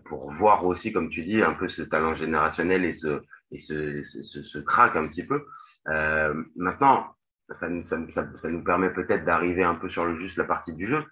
pour 0.06 0.30
voir 0.30 0.64
aussi, 0.64 0.92
comme 0.92 1.11
tu 1.11 1.23
dis, 1.25 1.42
un 1.42 1.54
peu 1.54 1.68
ce 1.68 1.82
talent 1.82 2.14
générationnel 2.14 2.85
et 2.85 2.92
ce, 2.92 3.20
et 3.50 3.58
ce, 3.58 4.02
ce, 4.02 4.23
ce, 4.23 4.42
ce 4.42 4.58
un 4.58 5.08
petit 5.08 5.26
peu. 5.26 5.44
maintenant, 6.56 7.06
ça, 7.50 7.68
ça, 7.85 7.99
ça, 8.11 8.28
ça 8.37 8.50
nous 8.50 8.64
permet 8.64 8.92
peut-être 8.92 9.25
d'arriver 9.25 9.62
un 9.64 9.75
peu 9.75 9.88
sur 9.88 10.04
le 10.04 10.14
juste 10.14 10.38
la 10.38 10.44
partie 10.44 10.75
du 10.75 10.87
jeu. 10.87 11.04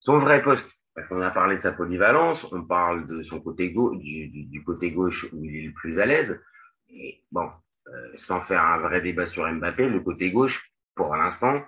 Son 0.00 0.16
vrai 0.16 0.42
poste, 0.42 0.80
on 1.10 1.20
a 1.20 1.30
parlé 1.30 1.56
de 1.56 1.60
sa 1.60 1.72
polyvalence, 1.72 2.50
on 2.52 2.64
parle 2.64 3.06
de 3.06 3.22
son 3.22 3.40
côté 3.40 3.72
gauche, 3.72 3.98
du, 3.98 4.28
du, 4.28 4.44
du, 4.44 4.64
côté 4.64 4.90
gauche 4.92 5.26
où 5.32 5.44
il 5.44 5.56
est 5.56 5.66
le 5.68 5.72
plus 5.72 6.00
à 6.00 6.06
l'aise. 6.06 6.40
Et 6.88 7.22
bon, 7.30 7.50
euh, 7.88 8.12
sans 8.16 8.40
faire 8.40 8.64
un 8.64 8.78
vrai 8.78 9.00
débat 9.00 9.26
sur 9.26 9.50
Mbappé, 9.50 9.88
le 9.88 10.00
côté 10.00 10.30
gauche, 10.30 10.70
pour 10.94 11.14
l'instant, 11.16 11.64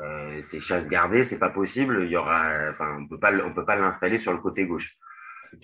euh, 0.00 0.40
c'est 0.42 0.60
chasse 0.60 0.88
gardée, 0.88 1.24
c'est 1.24 1.38
pas 1.38 1.50
possible. 1.50 2.04
Il 2.04 2.10
y 2.10 2.16
aura, 2.16 2.70
enfin, 2.70 2.98
on 2.98 3.08
peut 3.08 3.18
pas, 3.18 3.32
on 3.44 3.54
peut 3.54 3.64
pas 3.64 3.76
l'installer 3.76 4.18
sur 4.18 4.32
le 4.32 4.38
côté 4.38 4.66
gauche. 4.66 4.96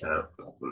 Euh, 0.04 0.22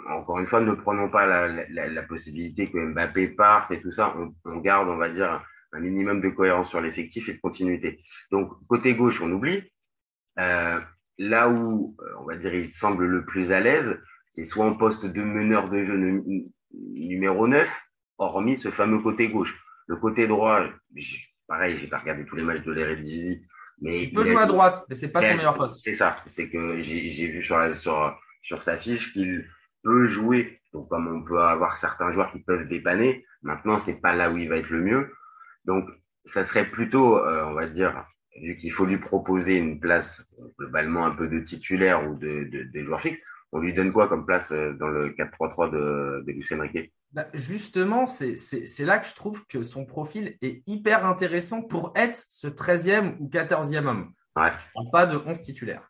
encore 0.08 0.38
une 0.38 0.46
fois, 0.46 0.60
ne 0.60 0.72
prenons 0.72 1.10
pas 1.10 1.26
la, 1.26 1.48
la, 1.68 1.88
la, 1.88 2.02
possibilité 2.02 2.70
que 2.70 2.78
Mbappé 2.78 3.28
parte 3.28 3.70
et 3.72 3.80
tout 3.80 3.92
ça. 3.92 4.14
On, 4.16 4.34
on 4.44 4.58
garde, 4.58 4.88
on 4.88 4.96
va 4.96 5.08
dire, 5.08 5.44
un 5.72 5.80
minimum 5.80 6.20
de 6.20 6.28
cohérence 6.28 6.70
sur 6.70 6.80
l'effectif 6.80 7.28
et 7.28 7.34
de 7.34 7.40
continuité. 7.40 8.00
Donc, 8.30 8.50
côté 8.68 8.94
gauche, 8.94 9.20
on 9.20 9.30
oublie. 9.30 9.62
Euh, 10.38 10.80
là 11.18 11.48
où, 11.48 11.96
euh, 12.00 12.12
on 12.20 12.24
va 12.24 12.36
dire, 12.36 12.54
il 12.54 12.70
semble 12.70 13.06
le 13.06 13.24
plus 13.24 13.52
à 13.52 13.60
l'aise, 13.60 14.00
c'est 14.28 14.44
soit 14.44 14.64
en 14.64 14.74
poste 14.74 15.06
de 15.06 15.22
meneur 15.22 15.68
de 15.68 15.84
jeu 15.84 15.96
numéro 16.72 17.48
9, 17.48 17.68
hormis 18.18 18.56
ce 18.56 18.70
fameux 18.70 19.00
côté 19.00 19.28
gauche. 19.28 19.62
Le 19.86 19.96
côté 19.96 20.26
droit, 20.26 20.64
pareil, 21.46 21.78
j'ai 21.78 21.88
pas 21.88 21.98
regardé 21.98 22.24
tous 22.24 22.36
les 22.36 22.44
matchs 22.44 22.62
de 22.62 22.72
l'Eredivisie, 22.72 23.44
mais 23.80 24.02
il 24.02 24.12
peut 24.12 24.24
jouer 24.24 24.36
à 24.36 24.46
droite, 24.46 24.84
mais 24.88 24.94
c'est 24.94 25.08
pas 25.08 25.20
son 25.20 25.36
meilleur 25.36 25.56
poste. 25.56 25.82
C'est 25.82 25.94
ça, 25.94 26.16
c'est 26.26 26.48
que 26.48 26.80
j'ai 26.80 27.26
vu 27.26 27.42
sur, 27.44 27.58
la, 27.58 27.74
sur, 27.74 28.16
sur 28.42 28.62
sa 28.62 28.76
fiche 28.76 29.12
qu'il 29.12 29.46
peut 29.82 30.06
jouer. 30.06 30.60
Donc, 30.72 30.88
comme 30.88 31.08
on 31.08 31.24
peut 31.24 31.40
avoir 31.40 31.76
certains 31.76 32.12
joueurs 32.12 32.32
qui 32.32 32.40
peuvent 32.40 32.68
dépanner, 32.68 33.24
maintenant, 33.42 33.78
c'est 33.78 34.00
pas 34.00 34.14
là 34.14 34.30
où 34.30 34.36
il 34.36 34.48
va 34.48 34.58
être 34.58 34.70
le 34.70 34.82
mieux. 34.82 35.12
Donc, 35.64 35.88
ça 36.24 36.44
serait 36.44 36.70
plutôt, 36.70 37.18
euh, 37.18 37.44
on 37.46 37.54
va 37.54 37.66
dire, 37.66 38.06
vu 38.40 38.56
qu'il 38.56 38.72
faut 38.72 38.86
lui 38.86 38.98
proposer 38.98 39.56
une 39.56 39.80
place 39.80 40.28
globalement 40.58 41.06
un 41.06 41.14
peu 41.14 41.28
de 41.28 41.40
titulaire 41.40 42.08
ou 42.08 42.14
de, 42.14 42.44
de, 42.44 42.64
de 42.64 42.82
joueur 42.82 43.00
fixe, 43.00 43.18
on 43.52 43.58
lui 43.58 43.74
donne 43.74 43.92
quoi 43.92 44.08
comme 44.08 44.26
place 44.26 44.52
euh, 44.52 44.72
dans 44.74 44.88
le 44.88 45.10
4-3-3 45.10 45.70
de, 45.70 46.24
de 46.26 46.32
Lucien 46.32 46.60
Riquet 46.60 46.92
bah 47.12 47.26
Justement, 47.34 48.06
c'est 48.06 48.84
là 48.84 48.98
que 48.98 49.08
je 49.08 49.14
trouve 49.14 49.44
que 49.46 49.62
son 49.62 49.84
profil 49.84 50.36
est 50.42 50.62
hyper 50.68 51.04
intéressant 51.04 51.62
pour 51.62 51.92
être 51.96 52.24
ce 52.28 52.46
13e 52.46 53.16
ou 53.18 53.28
14e 53.28 53.86
homme. 53.86 54.12
Ouais. 54.36 54.50
Pas 54.92 55.06
de 55.06 55.16
11 55.16 55.40
titulaires. 55.40 55.89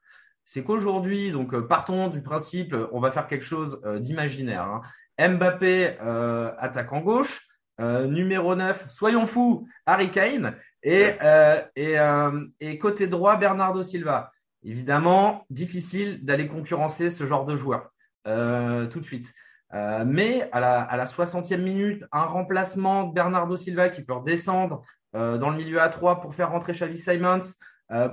C'est 0.52 0.64
qu'aujourd'hui, 0.64 1.30
donc 1.30 1.54
euh, 1.54 1.64
partons 1.64 2.08
du 2.08 2.22
principe, 2.22 2.74
on 2.90 2.98
va 2.98 3.12
faire 3.12 3.28
quelque 3.28 3.44
chose 3.44 3.80
d'imaginaire. 4.00 4.64
Hein. 4.64 4.82
Mbappé 5.28 5.96
euh, 6.02 6.50
attaque 6.58 6.92
en 6.92 7.02
gauche, 7.02 7.46
euh, 7.80 8.08
numéro 8.08 8.56
9, 8.56 8.86
soyons 8.90 9.26
fous, 9.26 9.68
Harry 9.86 10.10
Kane. 10.10 10.56
Et, 10.82 11.12
euh, 11.22 11.60
et, 11.76 12.00
euh, 12.00 12.46
et, 12.58 12.78
côté 12.78 13.06
droit, 13.06 13.36
Bernardo 13.36 13.84
Silva. 13.84 14.32
Évidemment, 14.64 15.46
difficile 15.50 16.24
d'aller 16.24 16.48
concurrencer 16.48 17.10
ce 17.10 17.26
genre 17.26 17.46
de 17.46 17.54
joueur 17.54 17.92
euh, 18.26 18.88
tout 18.88 18.98
de 18.98 19.04
suite. 19.04 19.32
Euh, 19.72 20.04
mais 20.04 20.48
à 20.50 20.58
la, 20.58 20.82
à 20.82 20.96
la 20.96 21.04
60e 21.04 21.62
minute, 21.62 22.04
un 22.10 22.24
remplacement 22.24 23.04
de 23.04 23.14
Bernardo 23.14 23.56
Silva 23.56 23.88
qui 23.88 24.02
peut 24.02 24.14
redescendre 24.14 24.82
dans 25.12 25.50
le 25.50 25.56
milieu 25.56 25.80
à 25.80 25.88
3 25.88 26.20
pour 26.20 26.36
faire 26.36 26.50
rentrer 26.52 26.72
Xavi 26.72 26.96
Simons. 26.96 27.40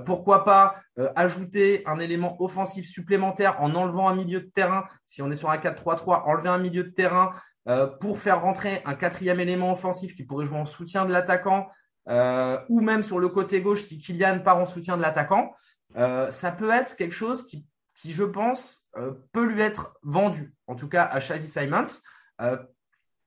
Pourquoi 0.04 0.44
pas 0.44 0.80
ajouter 1.14 1.82
un 1.86 2.00
élément 2.00 2.36
offensif 2.42 2.86
supplémentaire 2.88 3.60
en 3.62 3.74
enlevant 3.74 4.08
un 4.08 4.14
milieu 4.14 4.40
de 4.40 4.50
terrain, 4.52 4.84
si 5.06 5.22
on 5.22 5.30
est 5.30 5.34
sur 5.34 5.50
un 5.50 5.56
4-3-3, 5.56 6.24
enlever 6.24 6.48
un 6.48 6.58
milieu 6.58 6.82
de 6.82 6.90
terrain 6.90 7.32
pour 8.00 8.18
faire 8.18 8.42
rentrer 8.42 8.82
un 8.84 8.94
quatrième 8.94 9.38
élément 9.38 9.72
offensif 9.72 10.16
qui 10.16 10.24
pourrait 10.24 10.46
jouer 10.46 10.58
en 10.58 10.66
soutien 10.66 11.04
de 11.04 11.12
l'attaquant, 11.12 11.68
ou 12.08 12.80
même 12.80 13.04
sur 13.04 13.20
le 13.20 13.28
côté 13.28 13.60
gauche 13.60 13.82
si 13.82 14.00
Kylian 14.00 14.40
part 14.40 14.58
en 14.58 14.66
soutien 14.66 14.96
de 14.96 15.02
l'attaquant. 15.02 15.54
ça 15.94 16.50
peut 16.50 16.70
être 16.70 16.96
quelque 16.96 17.14
chose 17.14 17.46
qui 17.46 17.64
je 18.04 18.24
pense, 18.24 18.86
euh, 18.96 19.12
peut 19.32 19.44
lui 19.44 19.60
être 19.60 19.96
vendu, 20.02 20.54
en 20.66 20.76
tout 20.76 20.88
cas 20.88 21.04
à 21.04 21.18
Xavi 21.18 21.48
Simons, 21.48 22.00
euh, 22.40 22.56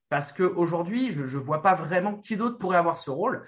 parce 0.10 0.32
qu'aujourd'hui, 0.32 1.10
je 1.12 1.22
ne 1.24 1.44
vois 1.44 1.62
pas 1.62 1.74
vraiment 1.74 2.16
qui 2.18 2.38
d'autre 2.38 2.58
pourrait 2.58 2.78
avoir 2.78 2.98
ce 2.98 3.10
rôle. 3.10 3.48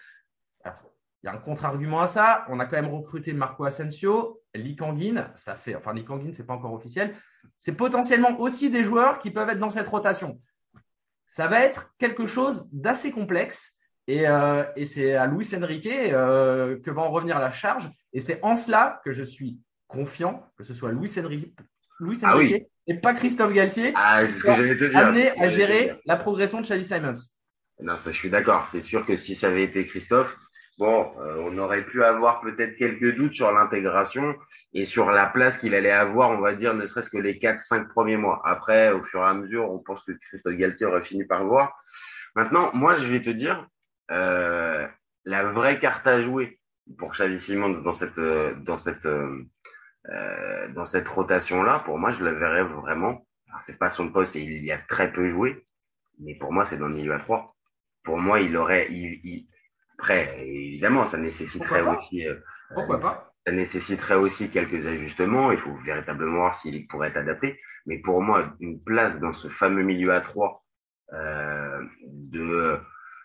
Il 1.24 1.27
y 1.27 1.30
a 1.30 1.34
un 1.34 1.38
contre-argument 1.38 2.01
à 2.01 2.08
ça. 2.08 2.46
On 2.50 2.60
a 2.60 2.65
quand 2.65 2.75
même 2.75 2.94
recruté 2.94 3.32
Marco 3.34 3.63
Asensio, 3.63 4.42
Likanguin, 4.53 5.32
ça 5.36 5.56
fait, 5.56 5.75
enfin 5.75 5.94
Likanguin, 5.94 6.34
c'est 6.34 6.46
pas 6.46 6.53
encore 6.53 6.74
officiel. 6.74 7.15
C'est 7.58 7.74
potentiellement 7.74 8.39
aussi 8.39 8.70
des 8.70 8.84
joueurs 8.84 9.20
qui 9.20 9.32
peuvent 9.32 9.50
être 9.50 9.60
dans 9.60 9.70
cette 9.70 9.88
rotation. 9.88 10.42
Ça 11.27 11.48
va 11.48 11.62
être 11.62 11.96
quelque 11.98 12.25
chose 12.25 12.68
d'assez 12.72 13.12
complexe. 13.12 13.77
Et, 14.08 14.27
euh, 14.27 14.65
et 14.75 14.84
c'est 14.84 15.15
à 15.15 15.27
Luis 15.27 15.50
Enrique 15.56 15.84
que 15.89 16.92
va 16.92 17.01
en 17.01 17.10
revenir 17.10 17.39
la 17.39 17.51
charge. 17.51 17.89
Et 18.12 18.20
c'est 18.20 18.44
en 18.44 18.56
cela 18.58 19.01
que 19.06 19.13
je 19.13 19.24
suis 19.24 19.60
confiant 19.88 20.51
que 20.58 20.63
ce 20.63 20.74
soit 20.74 20.92
Louis 20.92 21.12
Enrique, 21.18 21.56
Louis 22.00 22.18
ah 22.24 22.36
et 22.88 22.96
pas 22.96 23.13
Christophe 23.13 23.53
Galtier 23.53 23.94
ah, 23.96 24.25
ce 24.27 24.44
que 24.44 24.53
j'allais 24.53 24.75
te 24.75 24.86
dire. 24.86 24.98
amené 24.98 25.30
à 25.39 25.50
gérer 25.51 25.94
la 26.06 26.18
progression 26.18 26.60
de 26.60 26.65
Xavi 26.65 26.84
Simons. 26.84 27.13
Non, 27.82 27.96
ça, 27.96 28.12
je 28.12 28.18
suis 28.18 28.30
d'accord. 28.30 28.68
C'est 28.72 28.82
sûr 28.82 29.06
que 29.06 29.15
si 29.15 29.36
ça 29.36 29.48
avait 29.48 29.63
été 29.63 29.86
Christophe, 29.86 30.38
bon, 30.77 31.12
euh, 31.20 31.38
on 31.39 31.58
aurait 31.58 31.86
pu 31.86 32.03
avoir 32.03 32.42
peut-être 32.42 32.75
quelques 32.77 33.15
doutes 33.15 33.34
sur 33.34 33.51
l'intégration 33.51 34.36
et 34.74 34.86
sur 34.86 35.12
la 35.12 35.27
place 35.27 35.58
qu'il 35.58 35.75
allait 35.75 35.92
avoir, 35.92 36.32
on 36.32 36.39
va 36.39 36.56
dire, 36.56 36.74
ne 36.74 36.86
serait-ce 36.86 37.10
que 37.10 37.18
les 37.18 37.38
4-5 37.38 37.89
premiers 37.89 38.18
mois. 38.18 38.42
Après, 38.46 38.92
au 38.92 39.03
fur 39.03 39.22
et 39.22 39.27
à 39.27 39.34
mesure, 39.34 39.72
on 39.72 39.80
pense 39.80 40.03
que 40.03 40.12
Christophe 40.12 40.56
Galtier 40.56 40.86
aurait 40.86 41.03
fini 41.03 41.25
par 41.25 41.46
voir. 41.46 41.77
Maintenant, 42.36 42.72
moi, 42.74 42.96
je 42.96 43.08
vais 43.08 43.22
te 43.22 43.30
dire, 43.30 43.68
euh, 44.12 44.88
la 45.25 45.46
vraie 45.46 45.80
carte 45.80 46.08
à 46.08 46.22
jouer 46.22 46.60
pour 46.98 47.12
Xavi 47.12 47.39
Simons 47.39 47.82
dans 47.82 47.94
cette, 47.94 48.18
euh, 48.18 48.56
dans 48.56 48.77
cette, 48.77 49.08
dans 50.75 50.86
cette 50.86 51.08
rotation-là, 51.08 51.80
pour 51.86 51.98
moi, 51.98 52.12
je 52.12 52.25
le 52.25 52.32
verrais 52.32 52.63
vraiment. 52.63 53.25
C'est 53.62 53.77
pas 53.77 53.92
son 53.92 54.10
poste 54.10 54.36
et 54.36 54.42
il 54.42 54.65
y 54.65 54.72
a 54.72 54.77
très 54.77 55.13
peu 55.13 55.30
joué, 55.30 55.65
mais 56.20 56.36
pour 56.36 56.51
moi, 56.51 56.65
c'est 56.65 56.77
dans 56.77 56.88
le 56.88 56.96
milieu 56.96 57.13
à 57.13 57.20
trois. 57.20 57.56
Pour 58.03 58.18
moi, 58.18 58.42
il 58.42 58.58
aurait. 58.58 58.89
Après, 59.97 60.35
évidemment, 60.45 61.05
ça 61.05 61.17
nécessiterait 61.17 61.81
aussi. 61.81 62.27
Euh, 62.27 62.35
Pourquoi 62.73 63.00
pas 63.00 63.33
Ça 63.45 63.53
nécessiterait 63.53 64.15
aussi 64.15 64.50
quelques 64.50 64.85
ajustements. 64.85 65.51
Il 65.51 65.57
faut 65.57 65.75
véritablement 65.85 66.38
voir 66.38 66.55
s'il 66.55 66.88
pourrait 66.88 67.09
être 67.09 67.17
adapté. 67.17 67.59
Mais 67.85 68.00
pour 68.00 68.21
moi, 68.21 68.55
une 68.59 68.81
place 68.81 69.19
dans 69.19 69.33
ce 69.33 69.47
fameux 69.50 69.83
milieu 69.83 70.13
à 70.13 70.21
trois 70.21 70.63
euh, 71.13 71.81
de 72.05 72.77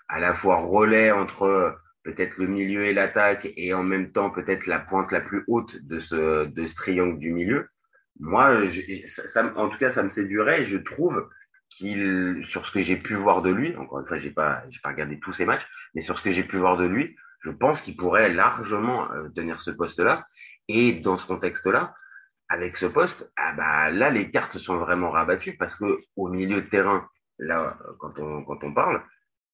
à 0.09 0.21
la 0.21 0.35
fois 0.35 0.57
relais 0.57 1.11
entre 1.11 1.79
peut-être 2.03 2.39
le 2.39 2.47
milieu 2.47 2.87
et 2.87 2.95
l'attaque 2.95 3.49
et 3.57 3.75
en 3.75 3.83
même 3.83 4.13
temps 4.13 4.31
peut-être 4.31 4.67
la 4.67 4.79
pointe 4.79 5.13
la 5.13 5.21
plus 5.21 5.45
haute 5.47 5.77
de 5.83 6.01
ce, 6.01 6.47
de 6.47 6.67
ce 6.67 6.75
triangle 6.75 7.19
du 7.19 7.33
milieu. 7.33 7.69
Moi, 8.21 8.63
ça, 9.07 9.53
en 9.57 9.69
tout 9.69 9.79
cas, 9.79 9.91
ça 9.91 10.03
me 10.03 10.09
séduirait 10.09 10.63
et 10.63 10.65
je 10.65 10.79
trouve 10.79 11.29
qu'il, 11.79 12.45
sur 12.45 12.67
ce 12.67 12.73
que 12.73 12.83
j'ai 12.83 12.97
pu 12.97 13.15
voir 13.15 13.41
de 13.43 13.51
lui, 13.51 13.77
encore 13.77 14.01
une 14.01 14.07
fois, 14.07 14.19
j'ai 14.19 14.31
pas, 14.31 14.63
j'ai 14.69 14.81
pas 14.81 14.91
regardé 14.91 15.19
tous 15.21 15.33
ses 15.33 15.47
matchs, 15.47 15.67
mais 15.95 16.01
sur 16.01 16.19
ce 16.19 16.23
que 16.23 16.31
j'ai 16.31 16.43
pu 16.43 16.59
voir 16.59 16.77
de 16.77 16.85
lui, 16.85 17.17
je 17.41 17.51
pense 17.51 17.81
qu'il 17.81 17.97
pourrait 17.97 18.29
largement 18.29 19.11
euh, 19.13 19.29
tenir 19.29 19.61
ce 19.61 19.71
poste-là. 19.71 20.27
Et 20.69 20.93
dans 20.93 21.17
ce 21.17 21.27
contexte-là, 21.27 21.95
avec 22.49 22.77
ce 22.77 22.87
poste, 22.87 23.33
ah 23.37 23.53
bah 23.53 23.91
là, 23.91 24.11
les 24.11 24.31
cartes 24.31 24.59
sont 24.59 24.77
vraiment 24.79 25.11
rabattues 25.11 25.57
parce 25.57 25.75
que 25.77 25.99
au 26.17 26.29
milieu 26.29 26.63
de 26.63 26.69
terrain, 26.69 27.09
là, 27.39 27.79
quand 28.01 28.19
on, 28.19 28.43
quand 28.45 28.65
on 28.65 28.75
parle, 28.75 29.03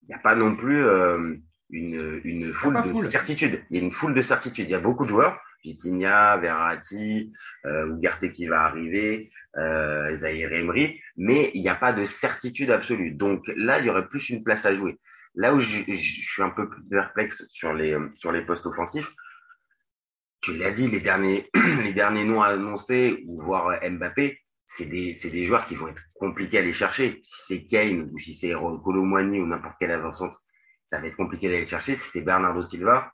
il 0.03 0.09
n'y 0.09 0.15
a 0.15 0.19
pas 0.19 0.35
non 0.35 0.57
plus, 0.57 0.85
euh, 0.85 1.37
une, 1.75 2.21
une 2.25 2.55
foule 2.55 2.83
de 3.03 3.09
certitude. 3.09 3.63
Il 3.71 3.77
y 3.77 3.81
a 3.81 3.83
une 3.83 3.91
foule 3.91 4.15
de 4.15 4.23
certitude. 4.23 4.67
Il 4.69 4.73
y 4.73 4.77
a 4.77 4.81
beaucoup 4.81 5.05
de 5.05 5.11
joueurs, 5.11 5.41
Vitinha, 5.65 6.37
Verratti, 6.37 7.33
euh, 7.67 7.97
Ugarte 7.97 8.31
qui 8.33 8.47
va 8.47 8.63
arriver, 8.63 9.31
euh, 9.57 10.15
Zahir 10.15 10.53
Emery, 10.53 11.01
mais 11.17 11.51
il 11.55 11.63
n'y 11.63 11.69
a 11.69 11.75
pas 11.75 11.93
de 11.93 12.05
certitude 12.05 12.71
absolue. 12.71 13.11
Donc 13.11 13.51
là, 13.57 13.81
il 13.81 13.87
y 13.87 13.91
aurait 13.91 14.09
plus 14.09 14.31
une 14.31 14.45
place 14.45 14.65
à 14.67 14.75
jouer. 14.75 14.99
Là 15.35 15.53
où 15.53 15.61
je, 15.61 15.83
suis 15.95 16.43
un 16.43 16.51
peu 16.51 16.69
plus 16.69 16.85
perplexe 16.85 17.45
sur 17.51 17.75
les, 17.75 17.97
sur 18.15 18.31
les 18.31 18.43
postes 18.43 18.67
offensifs, 18.67 19.13
tu 20.41 20.57
l'as 20.57 20.71
dit, 20.71 20.87
les 20.87 21.01
derniers, 21.01 21.51
les 21.83 21.93
derniers 21.93 22.25
noms 22.25 22.43
annoncés, 22.43 23.25
ou 23.27 23.43
voir 23.43 23.81
Mbappé, 23.83 24.41
c'est 24.67 24.87
des, 24.87 25.13
c'est 25.13 25.31
des 25.31 25.45
joueurs 25.45 25.67
qui 25.67 25.75
vont 25.75 25.89
être 25.89 26.03
compliqués 26.15 26.59
à 26.59 26.61
aller 26.61 26.73
chercher. 26.73 27.21
Si 27.25 27.43
c'est 27.47 27.65
Kane 27.65 28.11
ou 28.13 28.19
si 28.19 28.33
c'est 28.33 28.53
Colomwani 28.53 29.41
ou 29.41 29.47
n'importe 29.47 29.77
quel 29.81 29.91
avant 29.91 30.13
ça 30.87 31.01
va 31.01 31.07
être 31.07 31.17
compliqué 31.17 31.49
d'aller 31.49 31.65
chercher. 31.65 31.95
Si 31.95 32.11
c'est 32.11 32.23
Bernardo 32.23 32.63
Silva, 32.63 33.13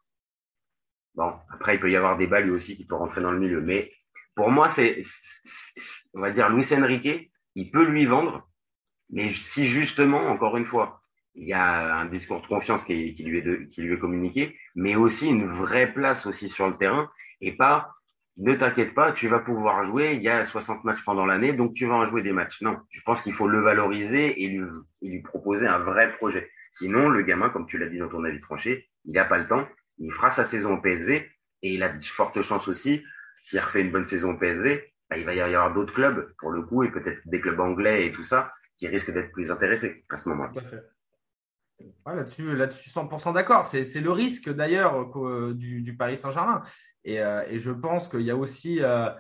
bon, 1.15 1.33
après, 1.51 1.77
il 1.77 1.81
peut 1.81 1.91
y 1.91 1.97
avoir 1.97 2.17
des 2.17 2.27
balles 2.27 2.45
lui 2.45 2.53
aussi 2.53 2.77
qui 2.77 2.87
peut 2.87 2.97
rentrer 2.97 3.21
dans 3.21 3.33
le 3.33 3.39
milieu. 3.39 3.61
Mais 3.61 3.91
pour 4.35 4.51
moi, 4.51 4.69
c'est, 4.69 5.01
on 6.15 6.21
va 6.21 6.31
dire, 6.31 6.49
Luis 6.49 6.67
Enrique, 6.73 7.31
il 7.55 7.71
peut 7.71 7.85
lui 7.85 8.07
vendre. 8.07 8.49
Mais 9.11 9.29
si 9.29 9.67
justement, 9.67 10.29
encore 10.29 10.57
une 10.57 10.67
fois, 10.67 11.03
il 11.35 11.49
y 11.49 11.53
a 11.53 11.97
un 11.97 12.07
discours 12.07 12.43
de 12.43 12.47
confiance 12.47 12.85
qui, 12.85 13.13
lui 13.13 13.39
est 13.39 13.79
est 13.79 13.99
communiqué, 13.99 14.57
mais 14.75 14.97
aussi 14.97 15.29
une 15.29 15.47
vraie 15.47 15.93
place 15.93 16.27
aussi 16.27 16.49
sur 16.49 16.69
le 16.69 16.77
terrain 16.77 17.11
et 17.41 17.53
pas 17.53 17.95
ne 18.37 18.55
t'inquiète 18.55 18.95
pas, 18.95 19.13
tu 19.13 19.29
vas 19.29 19.41
pouvoir 19.41 19.83
jouer, 19.85 20.15
il 20.15 20.23
y 20.23 20.29
a 20.29 20.45
60 20.45 20.85
matchs 20.85 21.05
pendant 21.05 21.27
l'année, 21.27 21.53
donc 21.53 21.75
tu 21.75 21.87
vas 21.87 21.95
en 21.95 22.07
jouer 22.07 22.23
des 22.23 22.33
matchs. 22.33 22.63
Non, 22.63 22.79
je 22.89 23.03
pense 23.03 23.21
qu'il 23.23 23.33
faut 23.33 23.49
le 23.49 23.61
valoriser 23.61 24.43
et 24.43 24.59
lui 25.03 25.23
proposer 25.23 25.67
un 25.67 25.79
vrai 25.79 26.13
projet. 26.17 26.51
Sinon, 26.71 27.09
le 27.09 27.23
gamin, 27.23 27.51
comme 27.51 27.67
tu 27.67 27.79
l'as 27.79 27.89
dit 27.89 27.99
dans 27.99 28.09
ton 28.09 28.25
avis 28.25 28.41
tranché, 28.41 28.89
il 29.05 29.13
n'a 29.13 29.25
pas 29.25 29.39
le 29.39 29.47
temps. 29.47 29.69
Il 29.99 30.13
fera 30.13 30.31
sa 30.31 30.45
saison 30.45 30.75
au 30.75 30.81
PSV 30.81 31.29
et 31.63 31.75
il 31.75 31.83
a 31.83 31.89
de 31.91 32.05
fortes 32.05 32.41
chances 32.43 32.69
aussi, 32.69 33.05
s'il 33.41 33.59
refait 33.59 33.81
une 33.81 33.91
bonne 33.91 34.05
saison 34.05 34.33
au 34.33 34.39
PSV, 34.39 34.93
bah, 35.09 35.17
il 35.17 35.25
va 35.25 35.35
y 35.35 35.41
avoir 35.41 35.75
d'autres 35.75 35.93
clubs, 35.93 36.33
pour 36.39 36.51
le 36.51 36.63
coup, 36.63 36.85
et 36.85 36.91
peut-être 36.91 37.21
des 37.27 37.41
clubs 37.41 37.61
anglais 37.61 38.07
et 38.07 38.13
tout 38.13 38.25
ça, 38.25 38.53
qui 38.77 38.87
risquent 38.87 39.13
d'être 39.13 39.33
plus 39.33 39.51
intéressés 39.51 40.05
à 40.09 40.17
ce 40.17 40.29
moment-là. 40.31 40.63
Fait. 40.63 40.83
là-dessus, 42.07 42.55
là-dessus, 42.55 42.91
100% 42.91 43.35
d'accord. 43.35 43.65
C'est, 43.65 44.01
le 44.01 44.13
risque 44.13 44.51
d'ailleurs 44.51 45.11
du, 45.55 45.97
Paris 45.99 46.17
Saint-Germain. 46.17 46.63
Euh, 47.07 47.45
et, 47.49 47.59
je 47.59 47.71
pense 47.71 48.09
qu'il 48.09 48.23
y 48.23 48.31
a 48.31 48.37
aussi, 48.37 48.83
euh, 48.83 49.11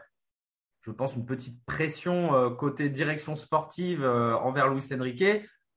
je 0.82 0.90
pense, 0.90 1.16
une 1.16 1.26
petite 1.26 1.64
pression 1.64 2.34
euh, 2.34 2.50
côté 2.50 2.88
direction 2.88 3.34
sportive 3.36 4.04
envers 4.04 4.68
Luis 4.68 4.86
Enrique 4.92 5.24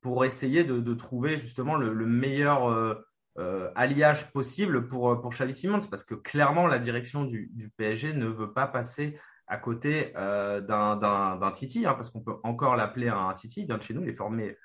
pour 0.04 0.26
essayer 0.26 0.66
de, 0.66 0.94
trouver 0.94 1.38
justement 1.38 1.76
le, 1.76 2.06
meilleur 2.06 2.70
euh, 2.70 2.94
euh, 3.40 3.72
alliage 3.74 4.32
possible 4.32 4.88
pour, 4.88 5.20
pour 5.22 5.32
Xavi 5.32 5.54
Simons, 5.54 5.88
parce 5.90 6.04
que 6.04 6.14
clairement, 6.14 6.68
la 6.68 6.78
direction 6.78 7.24
du, 7.24 7.72
PSG 7.78 8.14
ne 8.14 8.28
veut 8.28 8.52
pas 8.52 8.68
passer 8.68 9.18
à 9.48 9.58
côté 9.58 10.14
euh, 10.18 10.62
d'un 10.62 11.52
Titi, 11.52 11.86
hein, 11.86 11.94
parce 11.94 12.10
qu'on 12.10 12.20
peut 12.20 12.36
encore 12.44 12.76
l'appeler 12.76 13.08
un 13.08 13.34
Titi, 13.34 13.62
il 13.62 13.68
vient 13.68 13.78
de 13.78 13.82
chez 13.82 13.94
nous, 13.94 14.04
il 14.04 14.10
est 14.10 14.14
formé 14.14 14.58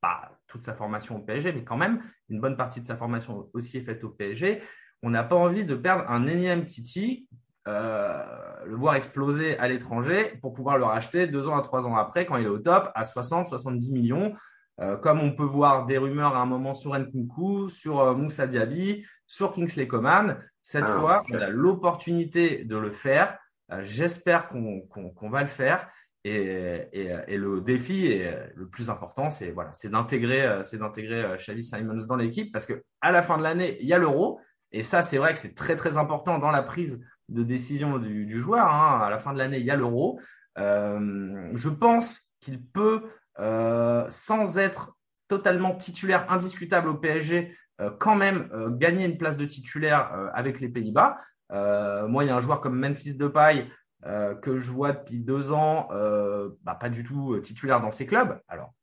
pas 0.00 0.38
toute 0.46 0.60
sa 0.60 0.74
formation 0.74 1.16
au 1.16 1.20
PSG, 1.20 1.52
mais 1.54 1.64
quand 1.64 1.78
même, 1.78 2.02
une 2.28 2.40
bonne 2.40 2.56
partie 2.56 2.78
de 2.78 2.84
sa 2.84 2.96
formation 2.96 3.48
aussi 3.54 3.78
est 3.78 3.82
faite 3.82 4.04
au 4.04 4.10
PSG. 4.10 4.62
On 5.02 5.10
n'a 5.10 5.24
pas 5.24 5.36
envie 5.36 5.64
de 5.64 5.74
perdre 5.74 6.04
un 6.10 6.26
énième 6.26 6.66
Titi, 6.66 7.26
le 7.66 8.76
voir 8.76 8.96
exploser 8.96 9.58
à 9.58 9.66
l'étranger 9.66 10.38
pour 10.42 10.52
pouvoir 10.52 10.76
le 10.76 10.84
racheter 10.84 11.26
deux 11.26 11.48
ans 11.48 11.56
à 11.56 11.62
trois 11.62 11.86
ans 11.86 11.96
après, 11.96 12.26
quand 12.26 12.36
il 12.36 12.44
est 12.44 12.48
au 12.48 12.58
top, 12.58 12.90
à 12.94 13.04
60, 13.04 13.46
70 13.46 13.90
millions. 13.92 14.34
Euh, 14.80 14.96
comme 14.96 15.20
on 15.20 15.32
peut 15.32 15.44
voir 15.44 15.86
des 15.86 15.98
rumeurs 15.98 16.34
à 16.34 16.40
un 16.40 16.46
moment 16.46 16.74
sur 16.74 16.98
Nkunku, 16.98 17.68
sur 17.68 18.00
euh, 18.00 18.14
Moussa 18.14 18.46
Diaby, 18.46 19.06
sur 19.26 19.54
Kingsley 19.54 19.86
Coman, 19.86 20.38
cette 20.62 20.84
ah, 20.86 20.98
fois, 20.98 21.24
on 21.30 21.34
a 21.34 21.48
l'opportunité 21.48 22.64
de 22.64 22.76
le 22.76 22.90
faire. 22.90 23.38
Euh, 23.70 23.82
j'espère 23.84 24.48
qu'on 24.48 25.30
va 25.30 25.42
le 25.42 25.48
faire. 25.48 25.88
Et, 26.26 26.88
le 27.28 27.60
défi 27.60 28.06
est 28.06 28.52
le 28.54 28.66
plus 28.66 28.88
important, 28.88 29.30
c'est 29.30 29.50
voilà, 29.50 29.74
c'est 29.74 29.90
d'intégrer, 29.90 30.62
c'est 30.62 30.78
d'intégrer 30.78 31.36
Xavi 31.36 31.62
Simons 31.62 32.06
dans 32.08 32.16
l'équipe 32.16 32.50
parce 32.50 32.64
que 32.64 32.82
à 33.02 33.12
la 33.12 33.20
fin 33.20 33.36
de 33.36 33.42
l'année, 33.42 33.76
il 33.82 33.86
y 33.86 33.92
a 33.92 33.98
l'Euro 33.98 34.40
et 34.72 34.82
ça, 34.82 35.02
c'est 35.02 35.18
vrai 35.18 35.34
que 35.34 35.38
c'est 35.38 35.54
très 35.54 35.76
très 35.76 35.98
important 35.98 36.38
dans 36.38 36.50
la 36.50 36.62
prise 36.62 37.04
de 37.28 37.42
décision 37.42 37.98
du, 37.98 38.40
joueur. 38.40 38.66
Hein. 38.66 39.00
À 39.02 39.10
la 39.10 39.18
fin 39.18 39.34
de 39.34 39.38
l'année, 39.38 39.58
il 39.58 39.66
y 39.66 39.70
a 39.70 39.76
l'Euro. 39.76 40.18
je 40.56 41.68
pense 41.68 42.30
qu'il 42.40 42.64
peut 42.64 43.02
euh, 43.40 44.04
sans 44.08 44.58
être 44.58 44.96
totalement 45.28 45.74
titulaire 45.74 46.30
indiscutable 46.30 46.88
au 46.88 46.94
PSG, 46.94 47.56
euh, 47.80 47.90
quand 47.98 48.14
même 48.14 48.48
euh, 48.52 48.70
gagner 48.70 49.06
une 49.06 49.18
place 49.18 49.36
de 49.36 49.44
titulaire 49.44 50.30
avec 50.34 50.60
les 50.60 50.68
Pays-Bas. 50.68 51.18
moi, 51.50 52.24
il 52.24 52.28
y 52.28 52.30
a 52.30 52.36
un 52.36 52.40
joueur 52.40 52.60
comme 52.60 52.78
Memphis 52.78 53.14
Depay 53.14 53.68
que 54.42 54.58
je 54.58 54.70
vois 54.70 54.92
depuis 54.92 55.20
deux 55.20 55.52
ans, 55.52 55.88
bah, 56.62 56.74
pas 56.74 56.90
du 56.90 57.04
tout 57.04 57.38
titulaire 57.40 57.80
dans 57.80 57.90
ces 57.90 58.04
clubs. 58.04 58.38
Alors, 58.48 58.74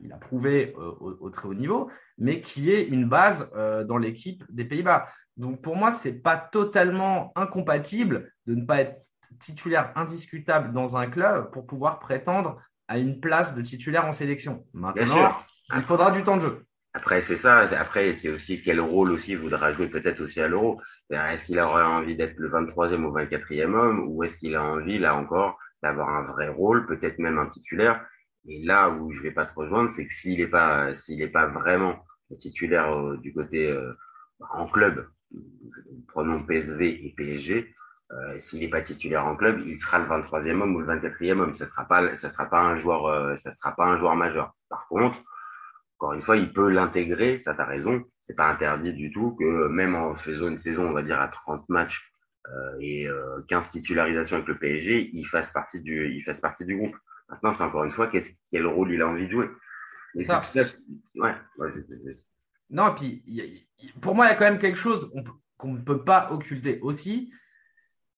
il 0.00 0.12
a, 0.12 0.16
prouvé 0.16 0.74
au, 0.76 1.30
très 1.30 1.48
haut 1.48 1.54
niveau, 1.54 1.90
mais 2.16 2.40
qui 2.40 2.70
est 2.70 2.84
une 2.84 3.08
base 3.08 3.50
dans 3.86 3.98
l'équipe 3.98 4.44
des 4.50 4.64
Pays-Bas. 4.64 5.08
Donc 5.36 5.62
pour 5.62 5.74
moi, 5.74 5.90
ce 5.90 6.08
n'est 6.08 6.14
pas 6.14 6.36
totalement 6.36 7.32
incompatible 7.34 8.32
de 8.46 8.54
ne 8.54 8.64
pas 8.64 8.82
être 8.82 9.02
titulaire 9.38 9.92
indiscutable 9.96 10.72
dans 10.72 10.96
un 10.96 11.06
club 11.06 11.50
pour 11.50 11.66
pouvoir 11.66 11.98
prétendre 11.98 12.60
à 12.88 12.98
une 12.98 13.20
place 13.20 13.54
de 13.54 13.62
titulaire 13.62 14.06
en 14.06 14.12
sélection. 14.12 14.64
Maintenant, 14.72 15.36
il 15.74 15.82
faudra 15.82 16.10
du 16.10 16.24
temps 16.24 16.36
de 16.36 16.42
jeu. 16.42 16.64
Après, 16.94 17.20
c'est 17.20 17.36
ça. 17.36 17.58
Après, 17.78 18.14
c'est 18.14 18.30
aussi 18.30 18.62
quel 18.62 18.80
rôle 18.80 19.12
aussi 19.12 19.32
il 19.32 19.38
voudra 19.38 19.72
jouer 19.72 19.88
peut-être 19.88 20.20
aussi 20.20 20.40
à 20.40 20.48
l'Euro. 20.48 20.80
Est-ce 21.10 21.44
qu'il 21.44 21.60
aura 21.60 21.88
envie 21.88 22.16
d'être 22.16 22.36
le 22.38 22.48
23e 22.50 23.04
ou 23.04 23.14
24e 23.14 23.74
homme? 23.74 24.08
Ou 24.08 24.24
est-ce 24.24 24.36
qu'il 24.36 24.56
a 24.56 24.64
envie, 24.64 24.98
là 24.98 25.14
encore, 25.14 25.58
d'avoir 25.82 26.08
un 26.08 26.24
vrai 26.24 26.48
rôle, 26.48 26.86
peut-être 26.86 27.18
même 27.18 27.38
un 27.38 27.46
titulaire? 27.46 28.04
Et 28.48 28.64
là 28.64 28.88
où 28.88 29.12
je 29.12 29.20
vais 29.20 29.30
pas 29.30 29.44
te 29.44 29.54
rejoindre, 29.54 29.90
c'est 29.90 30.06
que 30.06 30.12
s'il 30.12 30.38
n'est 30.38 30.46
pas, 30.46 30.94
s'il 30.94 31.30
pas 31.30 31.46
vraiment 31.46 31.98
titulaire 32.40 32.92
euh, 32.92 33.16
du 33.18 33.32
côté 33.32 33.70
euh, 33.70 33.92
en 34.40 34.66
club, 34.66 35.06
prenons 36.08 36.42
PSV 36.42 37.06
et 37.06 37.14
PSG, 37.16 37.74
euh, 38.10 38.38
s'il 38.40 38.60
n'est 38.60 38.68
pas 38.68 38.80
titulaire 38.80 39.26
en 39.26 39.36
club, 39.36 39.62
il 39.66 39.78
sera 39.78 39.98
le 39.98 40.06
23e 40.06 40.62
homme 40.62 40.74
ou 40.76 40.80
le 40.80 40.86
24e 40.86 41.40
homme. 41.40 41.54
Ça 41.54 41.66
sera 41.66 41.84
pas, 41.86 42.16
ça 42.16 42.30
sera 42.30 42.46
pas 42.46 42.60
un 42.60 42.78
joueur, 42.78 43.06
euh, 43.06 43.36
ça 43.36 43.52
sera 43.52 43.74
pas 43.76 43.84
un 43.84 43.98
joueur 43.98 44.16
majeur. 44.16 44.54
Par 44.68 44.88
contre, 44.88 45.18
encore 45.98 46.14
une 46.14 46.22
fois, 46.22 46.36
il 46.36 46.52
peut 46.52 46.70
l'intégrer. 46.70 47.38
Ça, 47.38 47.54
t'as 47.54 47.66
raison. 47.66 48.02
C'est 48.22 48.36
pas 48.36 48.50
interdit 48.50 48.94
du 48.94 49.10
tout 49.12 49.36
que 49.38 49.68
même 49.68 49.94
en 49.94 50.14
faisant 50.14 50.48
une 50.48 50.56
saison, 50.56 50.88
on 50.88 50.92
va 50.92 51.02
dire 51.02 51.20
à 51.20 51.28
30 51.28 51.68
matchs 51.68 52.12
euh, 52.48 52.78
et 52.80 53.08
15 53.48 53.68
titularisations 53.70 54.36
avec 54.36 54.48
le 54.48 54.58
PSG, 54.58 55.10
il 55.12 55.24
fasse 55.24 55.50
partie 55.52 55.82
du, 55.82 56.10
il 56.14 56.22
fasse 56.22 56.40
partie 56.40 56.64
du 56.64 56.76
groupe. 56.76 56.96
Maintenant, 57.28 57.52
c'est 57.52 57.64
encore 57.64 57.84
une 57.84 57.90
fois 57.90 58.10
quel 58.50 58.66
rôle 58.66 58.92
il 58.92 59.02
a 59.02 59.08
envie 59.08 59.26
de 59.26 59.32
jouer. 59.32 59.48
ça. 60.20 60.42
ouais, 61.16 61.34
non, 62.70 62.94
puis 62.94 63.22
pour 64.00 64.14
moi, 64.14 64.26
il 64.26 64.28
y 64.30 64.32
a 64.32 64.34
quand 64.34 64.44
même 64.44 64.58
quelque 64.58 64.78
chose 64.78 65.12
qu'on 65.56 65.74
ne 65.74 65.80
peut 65.80 66.04
pas 66.04 66.30
occulter 66.32 66.80
aussi 66.80 67.32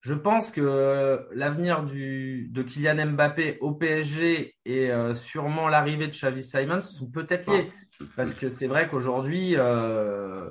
je 0.00 0.14
pense 0.14 0.50
que 0.50 1.26
l'avenir 1.32 1.82
de 1.84 2.62
Kylian 2.62 3.12
Mbappé 3.12 3.58
au 3.60 3.74
PSG 3.74 4.56
et 4.64 4.90
euh, 4.90 5.14
sûrement 5.14 5.68
l'arrivée 5.68 6.06
de 6.06 6.12
Xavi 6.12 6.42
Simons 6.42 6.80
sont 6.80 7.10
peut-être 7.10 7.52
liés. 7.52 7.68
Parce 8.16 8.32
que 8.32 8.48
c'est 8.48 8.66
vrai 8.66 8.88
qu'aujourd'hui, 8.88 9.56
euh, 9.56 10.48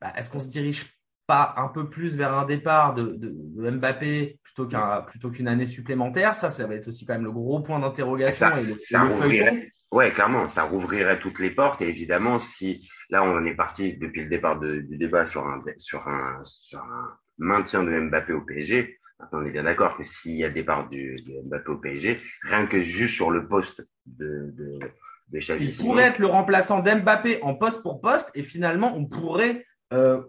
bah, 0.00 0.12
est-ce 0.16 0.30
qu'on 0.30 0.38
se 0.38 0.48
dirige 0.48 0.96
pas 1.26 1.54
un 1.56 1.68
peu 1.68 1.90
plus 1.90 2.16
vers 2.16 2.34
un 2.34 2.44
départ 2.44 2.94
de, 2.94 3.18
Mbappé 3.70 4.38
plutôt 4.44 4.66
qu'un 4.66 5.00
plutôt 5.02 5.30
qu'une 5.30 5.48
année 5.48 5.66
supplémentaire? 5.66 6.36
Ça, 6.36 6.50
ça 6.50 6.66
va 6.68 6.76
être 6.76 6.86
aussi 6.86 7.04
quand 7.04 7.14
même 7.14 7.24
le 7.24 7.32
gros 7.32 7.60
point 7.60 7.80
d'interrogation. 7.80 8.46
Ça, 8.78 9.08
ouais, 9.90 10.12
clairement, 10.12 10.48
ça 10.50 10.62
rouvrirait 10.64 11.18
toutes 11.18 11.40
les 11.40 11.50
portes. 11.50 11.82
Et 11.82 11.88
évidemment, 11.88 12.38
si 12.38 12.88
là 13.10 13.24
on 13.24 13.44
est 13.44 13.56
parti 13.56 13.96
depuis 13.96 14.22
le 14.22 14.28
départ 14.28 14.60
du 14.60 14.96
débat 14.96 15.26
sur 15.26 15.44
un 15.44 15.60
sur 15.78 16.06
un 16.06 16.40
sur 16.44 16.78
un 16.78 17.18
maintien 17.38 17.82
de 17.82 18.00
Mbappé 18.00 18.32
au 18.32 18.40
PSG, 18.42 18.98
on 19.32 19.44
est 19.44 19.50
bien 19.50 19.64
d'accord 19.64 19.96
que 19.96 20.04
s'il 20.04 20.36
y 20.36 20.44
a 20.44 20.50
départ 20.50 20.88
du, 20.88 21.16
de 21.26 21.48
Mbappé 21.48 21.70
au 21.70 21.76
PSG, 21.78 22.20
rien 22.42 22.66
que 22.66 22.82
juste 22.82 23.14
sur 23.14 23.30
le 23.30 23.46
poste 23.46 23.86
de, 24.06 24.52
de, 24.56 24.78
de 25.28 25.38
Xavi 25.38 25.66
Il 25.66 25.76
pourrait 25.76 26.04
être 26.04 26.18
le 26.18 26.26
remplaçant 26.26 26.80
d'Mbappé 26.80 27.42
en 27.42 27.54
poste 27.54 27.82
pour 27.82 28.00
poste 28.00 28.30
et 28.34 28.42
finalement 28.42 28.94
on 28.96 29.06
pourrait, 29.06 29.64
euh, 29.92 30.22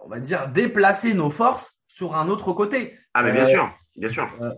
on 0.00 0.08
va 0.08 0.20
dire, 0.20 0.48
déplacer 0.48 1.14
nos 1.14 1.30
forces 1.30 1.82
sur 1.88 2.16
un 2.16 2.28
autre 2.28 2.52
côté. 2.52 2.96
Ah 3.14 3.22
mais 3.22 3.32
bien 3.32 3.44
euh, 3.44 3.50
sûr, 3.50 3.78
bien 3.96 4.08
sûr. 4.08 4.28
Euh, 4.40 4.52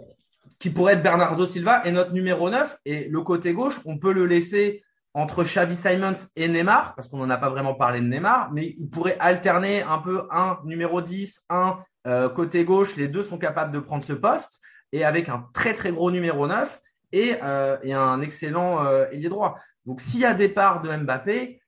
qui 0.59 0.71
pourrait 0.71 0.95
être 0.95 1.03
Bernardo 1.03 1.47
Silva 1.47 1.83
et 1.87 1.93
notre 1.93 2.13
numéro 2.13 2.51
9 2.51 2.79
et 2.85 3.09
le 3.09 3.21
côté 3.23 3.55
gauche, 3.55 3.81
on 3.87 3.99
peut 3.99 4.13
le 4.13 4.27
laisser 4.27 4.83
entre 5.15 5.43
Xavi 5.43 5.75
Simons 5.75 6.29
et 6.37 6.49
Neymar, 6.49 6.95
parce 6.95 7.09
qu'on 7.09 7.19
n'en 7.19 7.31
a 7.31 7.37
pas 7.37 7.51
vraiment 7.51 7.75
parlé 7.75 8.01
de 8.01 8.07
Neymar, 8.07 8.53
mais 8.53 8.75
il 8.79 8.89
pourrait 8.89 9.17
alterner 9.19 9.83
un 9.83 9.99
peu 9.99 10.29
un 10.31 10.59
numéro 10.65 11.01
10, 11.01 11.47
un 11.51 11.79
euh, 12.07 12.29
côté 12.29 12.65
gauche, 12.65 12.97
les 12.97 13.09
deux 13.09 13.23
sont 13.23 13.39
capables 13.39 13.73
de 13.73 13.81
prendre 13.81 14.05
ce 14.05 14.13
poste, 14.13 14.61
et 14.93 15.05
avec 15.05 15.29
un 15.29 15.49
très 15.53 15.75
très 15.75 15.91
gros 15.91 16.11
numéro 16.11 16.47
9 16.47 16.81
et, 17.13 17.37
euh, 17.43 17.77
et 17.83 17.93
un 17.93 18.21
excellent 18.21 18.85
euh, 18.85 19.07
ailier 19.11 19.29
droit. 19.29 19.59
Donc 19.85 20.01
s'il 20.01 20.21
y 20.21 20.25
a 20.25 20.35
départ 20.35 20.83
de 20.83 20.95
Mbappé, 20.95 21.61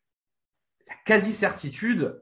il 0.84 0.88
y 0.88 0.92
a 0.92 0.96
quasi 1.04 1.32
certitude 1.32 2.20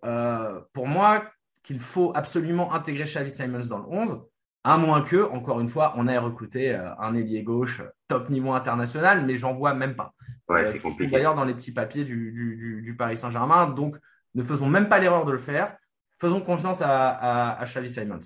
pour 0.72 0.86
moi 0.86 1.24
qu'il 1.62 1.80
faut 1.80 2.12
absolument 2.14 2.72
intégrer 2.72 3.04
Xavi 3.04 3.30
Simons 3.30 3.66
dans 3.68 3.78
le 3.78 3.86
11. 3.88 4.22
À 4.62 4.76
moins 4.76 5.02
que, 5.02 5.30
encore 5.30 5.60
une 5.60 5.68
fois, 5.68 5.94
on 5.96 6.06
ait 6.06 6.18
recruté 6.18 6.74
un 6.74 7.14
ailier 7.14 7.42
gauche 7.42 7.80
top 8.08 8.28
niveau 8.28 8.52
international, 8.52 9.24
mais 9.24 9.36
j'en 9.36 9.54
vois 9.54 9.72
même 9.72 9.96
pas. 9.96 10.12
Ouais, 10.50 10.70
c'est 10.70 10.80
compliqué. 10.80 11.12
D'ailleurs, 11.12 11.34
dans 11.34 11.44
les 11.44 11.54
petits 11.54 11.72
papiers 11.72 12.04
du, 12.04 12.82
du, 12.82 12.96
Paris 12.96 13.16
Saint-Germain. 13.16 13.68
Donc, 13.68 13.96
ne 14.34 14.42
faisons 14.42 14.66
même 14.66 14.88
pas 14.88 14.98
l'erreur 14.98 15.24
de 15.24 15.32
le 15.32 15.38
faire. 15.38 15.76
Faisons 16.20 16.40
confiance 16.40 16.82
à, 16.82 17.52
à, 17.52 17.64
Xavi 17.64 17.88
Simons. 17.88 18.18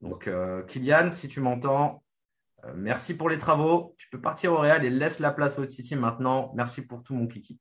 Donc, 0.00 0.26
euh, 0.26 0.62
Kylian, 0.64 1.10
si 1.10 1.28
tu 1.28 1.40
m'entends, 1.40 2.02
euh, 2.64 2.72
merci 2.74 3.16
pour 3.16 3.30
les 3.30 3.38
travaux. 3.38 3.94
Tu 3.96 4.08
peux 4.10 4.20
partir 4.20 4.52
au 4.52 4.58
Real 4.58 4.84
et 4.84 4.90
laisse 4.90 5.20
la 5.20 5.30
place 5.30 5.58
au 5.58 5.66
City 5.66 5.96
maintenant. 5.96 6.52
Merci 6.54 6.86
pour 6.86 7.02
tout, 7.02 7.14
mon 7.14 7.26
kiki. 7.26 7.58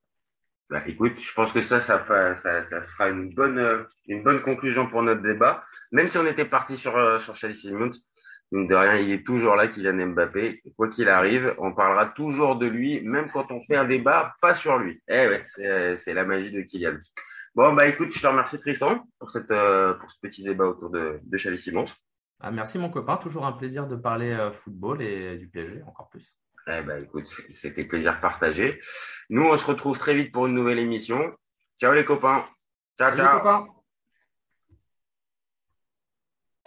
Bah, 0.69 0.81
écoute, 0.87 1.13
je 1.19 1.31
pense 1.33 1.51
que 1.51 1.61
ça, 1.61 1.79
ça, 1.79 2.35
ça, 2.35 2.63
ça 2.63 2.81
fera 2.81 3.09
une 3.09 3.33
bonne, 3.33 3.59
euh, 3.59 3.83
une 4.07 4.23
bonne 4.23 4.41
conclusion 4.41 4.87
pour 4.87 5.03
notre 5.03 5.21
débat. 5.21 5.63
Même 5.91 6.07
si 6.07 6.17
on 6.17 6.25
était 6.25 6.45
parti 6.45 6.75
sur, 6.75 7.21
sur 7.21 7.33
Xavi 7.33 7.55
Simons, 7.55 7.91
de 8.51 8.75
rien, 8.75 8.95
il 8.95 9.11
est 9.11 9.25
toujours 9.25 9.55
là, 9.55 9.67
Kylian 9.67 10.07
Mbappé. 10.07 10.61
Quoi 10.77 10.89
qu'il 10.89 11.09
arrive, 11.09 11.55
on 11.57 11.73
parlera 11.73 12.07
toujours 12.07 12.55
de 12.57 12.67
lui, 12.67 13.01
même 13.01 13.29
quand 13.31 13.51
on 13.51 13.61
fait 13.61 13.75
un 13.75 13.85
débat, 13.85 14.35
pas 14.41 14.53
sur 14.53 14.77
lui. 14.77 15.01
Eh 15.07 15.27
ouais, 15.27 15.43
c'est 15.45 16.13
la 16.13 16.25
magie 16.25 16.51
de 16.51 16.61
Kylian. 16.61 16.97
Bon, 17.55 17.73
bah 17.73 17.87
écoute, 17.87 18.13
je 18.13 18.21
te 18.21 18.27
remercie 18.27 18.59
Tristan 18.59 19.07
pour, 19.17 19.29
cette, 19.29 19.51
euh, 19.51 19.93
pour 19.93 20.11
ce 20.11 20.19
petit 20.19 20.43
débat 20.43 20.65
autour 20.65 20.89
de, 20.89 21.19
de 21.23 21.37
Xavi 21.37 21.57
Simons. 21.57 21.85
Ah, 22.41 22.51
merci 22.51 22.77
mon 22.77 22.89
copain, 22.89 23.17
toujours 23.17 23.45
un 23.45 23.53
plaisir 23.53 23.87
de 23.87 23.95
parler 23.95 24.31
euh, 24.31 24.51
football 24.51 25.01
et 25.01 25.37
du 25.37 25.47
PSG 25.47 25.81
encore 25.83 26.09
plus. 26.09 26.35
Eh 26.67 26.81
ben 26.81 27.03
écoute, 27.03 27.27
c'était 27.51 27.83
plaisir 27.83 28.19
partagé. 28.19 28.81
Nous, 29.29 29.43
on 29.43 29.55
se 29.55 29.65
retrouve 29.65 29.97
très 29.99 30.15
vite 30.15 30.31
pour 30.31 30.47
une 30.47 30.55
nouvelle 30.55 30.79
émission. 30.79 31.19
Ciao 31.79 31.93
les 31.93 32.05
copains. 32.05 32.45
Ciao, 32.97 33.15
ciao. 33.15 33.25
Les 33.25 33.39
copains. 33.39 33.67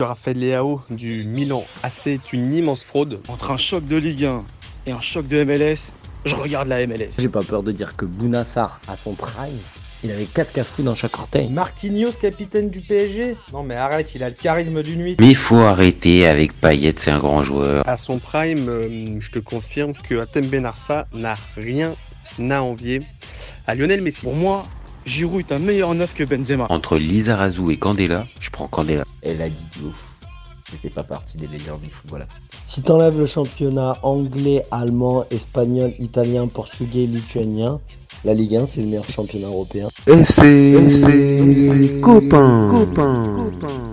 Raphaël 0.01 0.39
Leao 0.39 0.81
du 0.91 1.27
Milan 1.27 1.65
AC 1.83 2.07
est 2.07 2.33
une 2.33 2.55
immense 2.55 2.85
fraude. 2.85 3.21
Entre 3.27 3.51
un 3.51 3.57
choc 3.57 3.85
de 3.85 3.97
Ligue 3.97 4.27
1 4.27 4.39
et 4.87 4.93
un 4.93 5.01
choc 5.01 5.27
de 5.27 5.43
MLS, 5.43 5.93
je 6.25 6.37
regarde 6.37 6.69
la 6.69 6.87
MLS. 6.87 7.19
J'ai 7.19 7.29
pas 7.29 7.43
peur 7.43 7.65
de 7.65 7.73
dire 7.73 7.97
que 7.97 8.05
Bounassar, 8.05 8.81
à 8.87 8.95
son 8.95 9.17
prime, 9.17 9.59
il 10.05 10.11
avait 10.11 10.27
4 10.27 10.53
cafous 10.53 10.83
dans 10.83 10.95
chaque 10.95 11.19
orteil. 11.19 11.49
Marquinhos, 11.49 12.13
capitaine 12.21 12.71
du 12.71 12.81
PSG 12.81 13.35
Non 13.53 13.63
mais 13.63 13.75
arrête, 13.75 14.15
il 14.15 14.23
a 14.23 14.29
le 14.29 14.35
charisme 14.35 14.83
d'une 14.83 15.01
nuit. 15.01 15.17
Mais 15.21 15.29
il 15.29 15.37
faut 15.37 15.57
arrêter 15.57 16.27
avec 16.27 16.53
Payet, 16.53 16.95
c'est 16.97 17.11
un 17.11 17.19
grand 17.19 17.43
joueur. 17.43 17.87
À 17.89 17.97
son 17.97 18.19
prime, 18.19 18.69
euh, 18.69 19.17
je 19.21 19.31
te 19.31 19.39
confirme 19.39 19.93
que 19.93 20.21
Atem 20.21 20.47
Ben 20.47 20.65
Arfa 20.65 21.07
n'a 21.13 21.37
rien 21.57 21.95
à 22.39 22.63
envier 22.63 23.01
à 23.67 23.75
Lionel 23.75 24.01
Messi. 24.01 24.23
Pour 24.23 24.37
moi, 24.37 24.65
Giroud 25.05 25.41
est 25.41 25.53
un 25.53 25.59
meilleur 25.59 25.95
neuf 25.95 26.15
que 26.15 26.23
Benzema. 26.23 26.67
Entre 26.69 26.97
Lizarazu 26.99 27.73
et 27.73 27.77
Candela, 27.77 28.27
je 28.41 28.51
prends 28.51 28.69
Candela. 28.69 29.05
Elle 29.23 29.43
a 29.43 29.49
dit 29.49 29.67
ouf. 29.85 30.05
C'était 30.71 30.91
pas 30.91 31.03
partie 31.03 31.39
des 31.39 31.49
meilleurs 31.49 31.79
du 31.79 31.89
football. 31.89 32.27
Si 32.67 32.83
t'enlèves 32.83 33.19
le 33.19 33.27
championnat 33.27 33.97
anglais, 34.03 34.63
allemand, 34.71 35.25
espagnol, 35.31 35.93
italien, 35.99 36.47
portugais, 36.47 37.07
lituanien, 37.07 37.81
la 38.25 38.35
Ligue 38.35 38.57
1 38.57 38.67
c'est 38.67 38.81
le 38.81 38.87
meilleur 38.87 39.09
championnat 39.09 39.49
européen. 39.49 39.89
FC, 40.07 40.75
FC, 40.75 42.01
copain, 42.01 42.69
copain. 42.71 43.37
copain. 43.37 43.88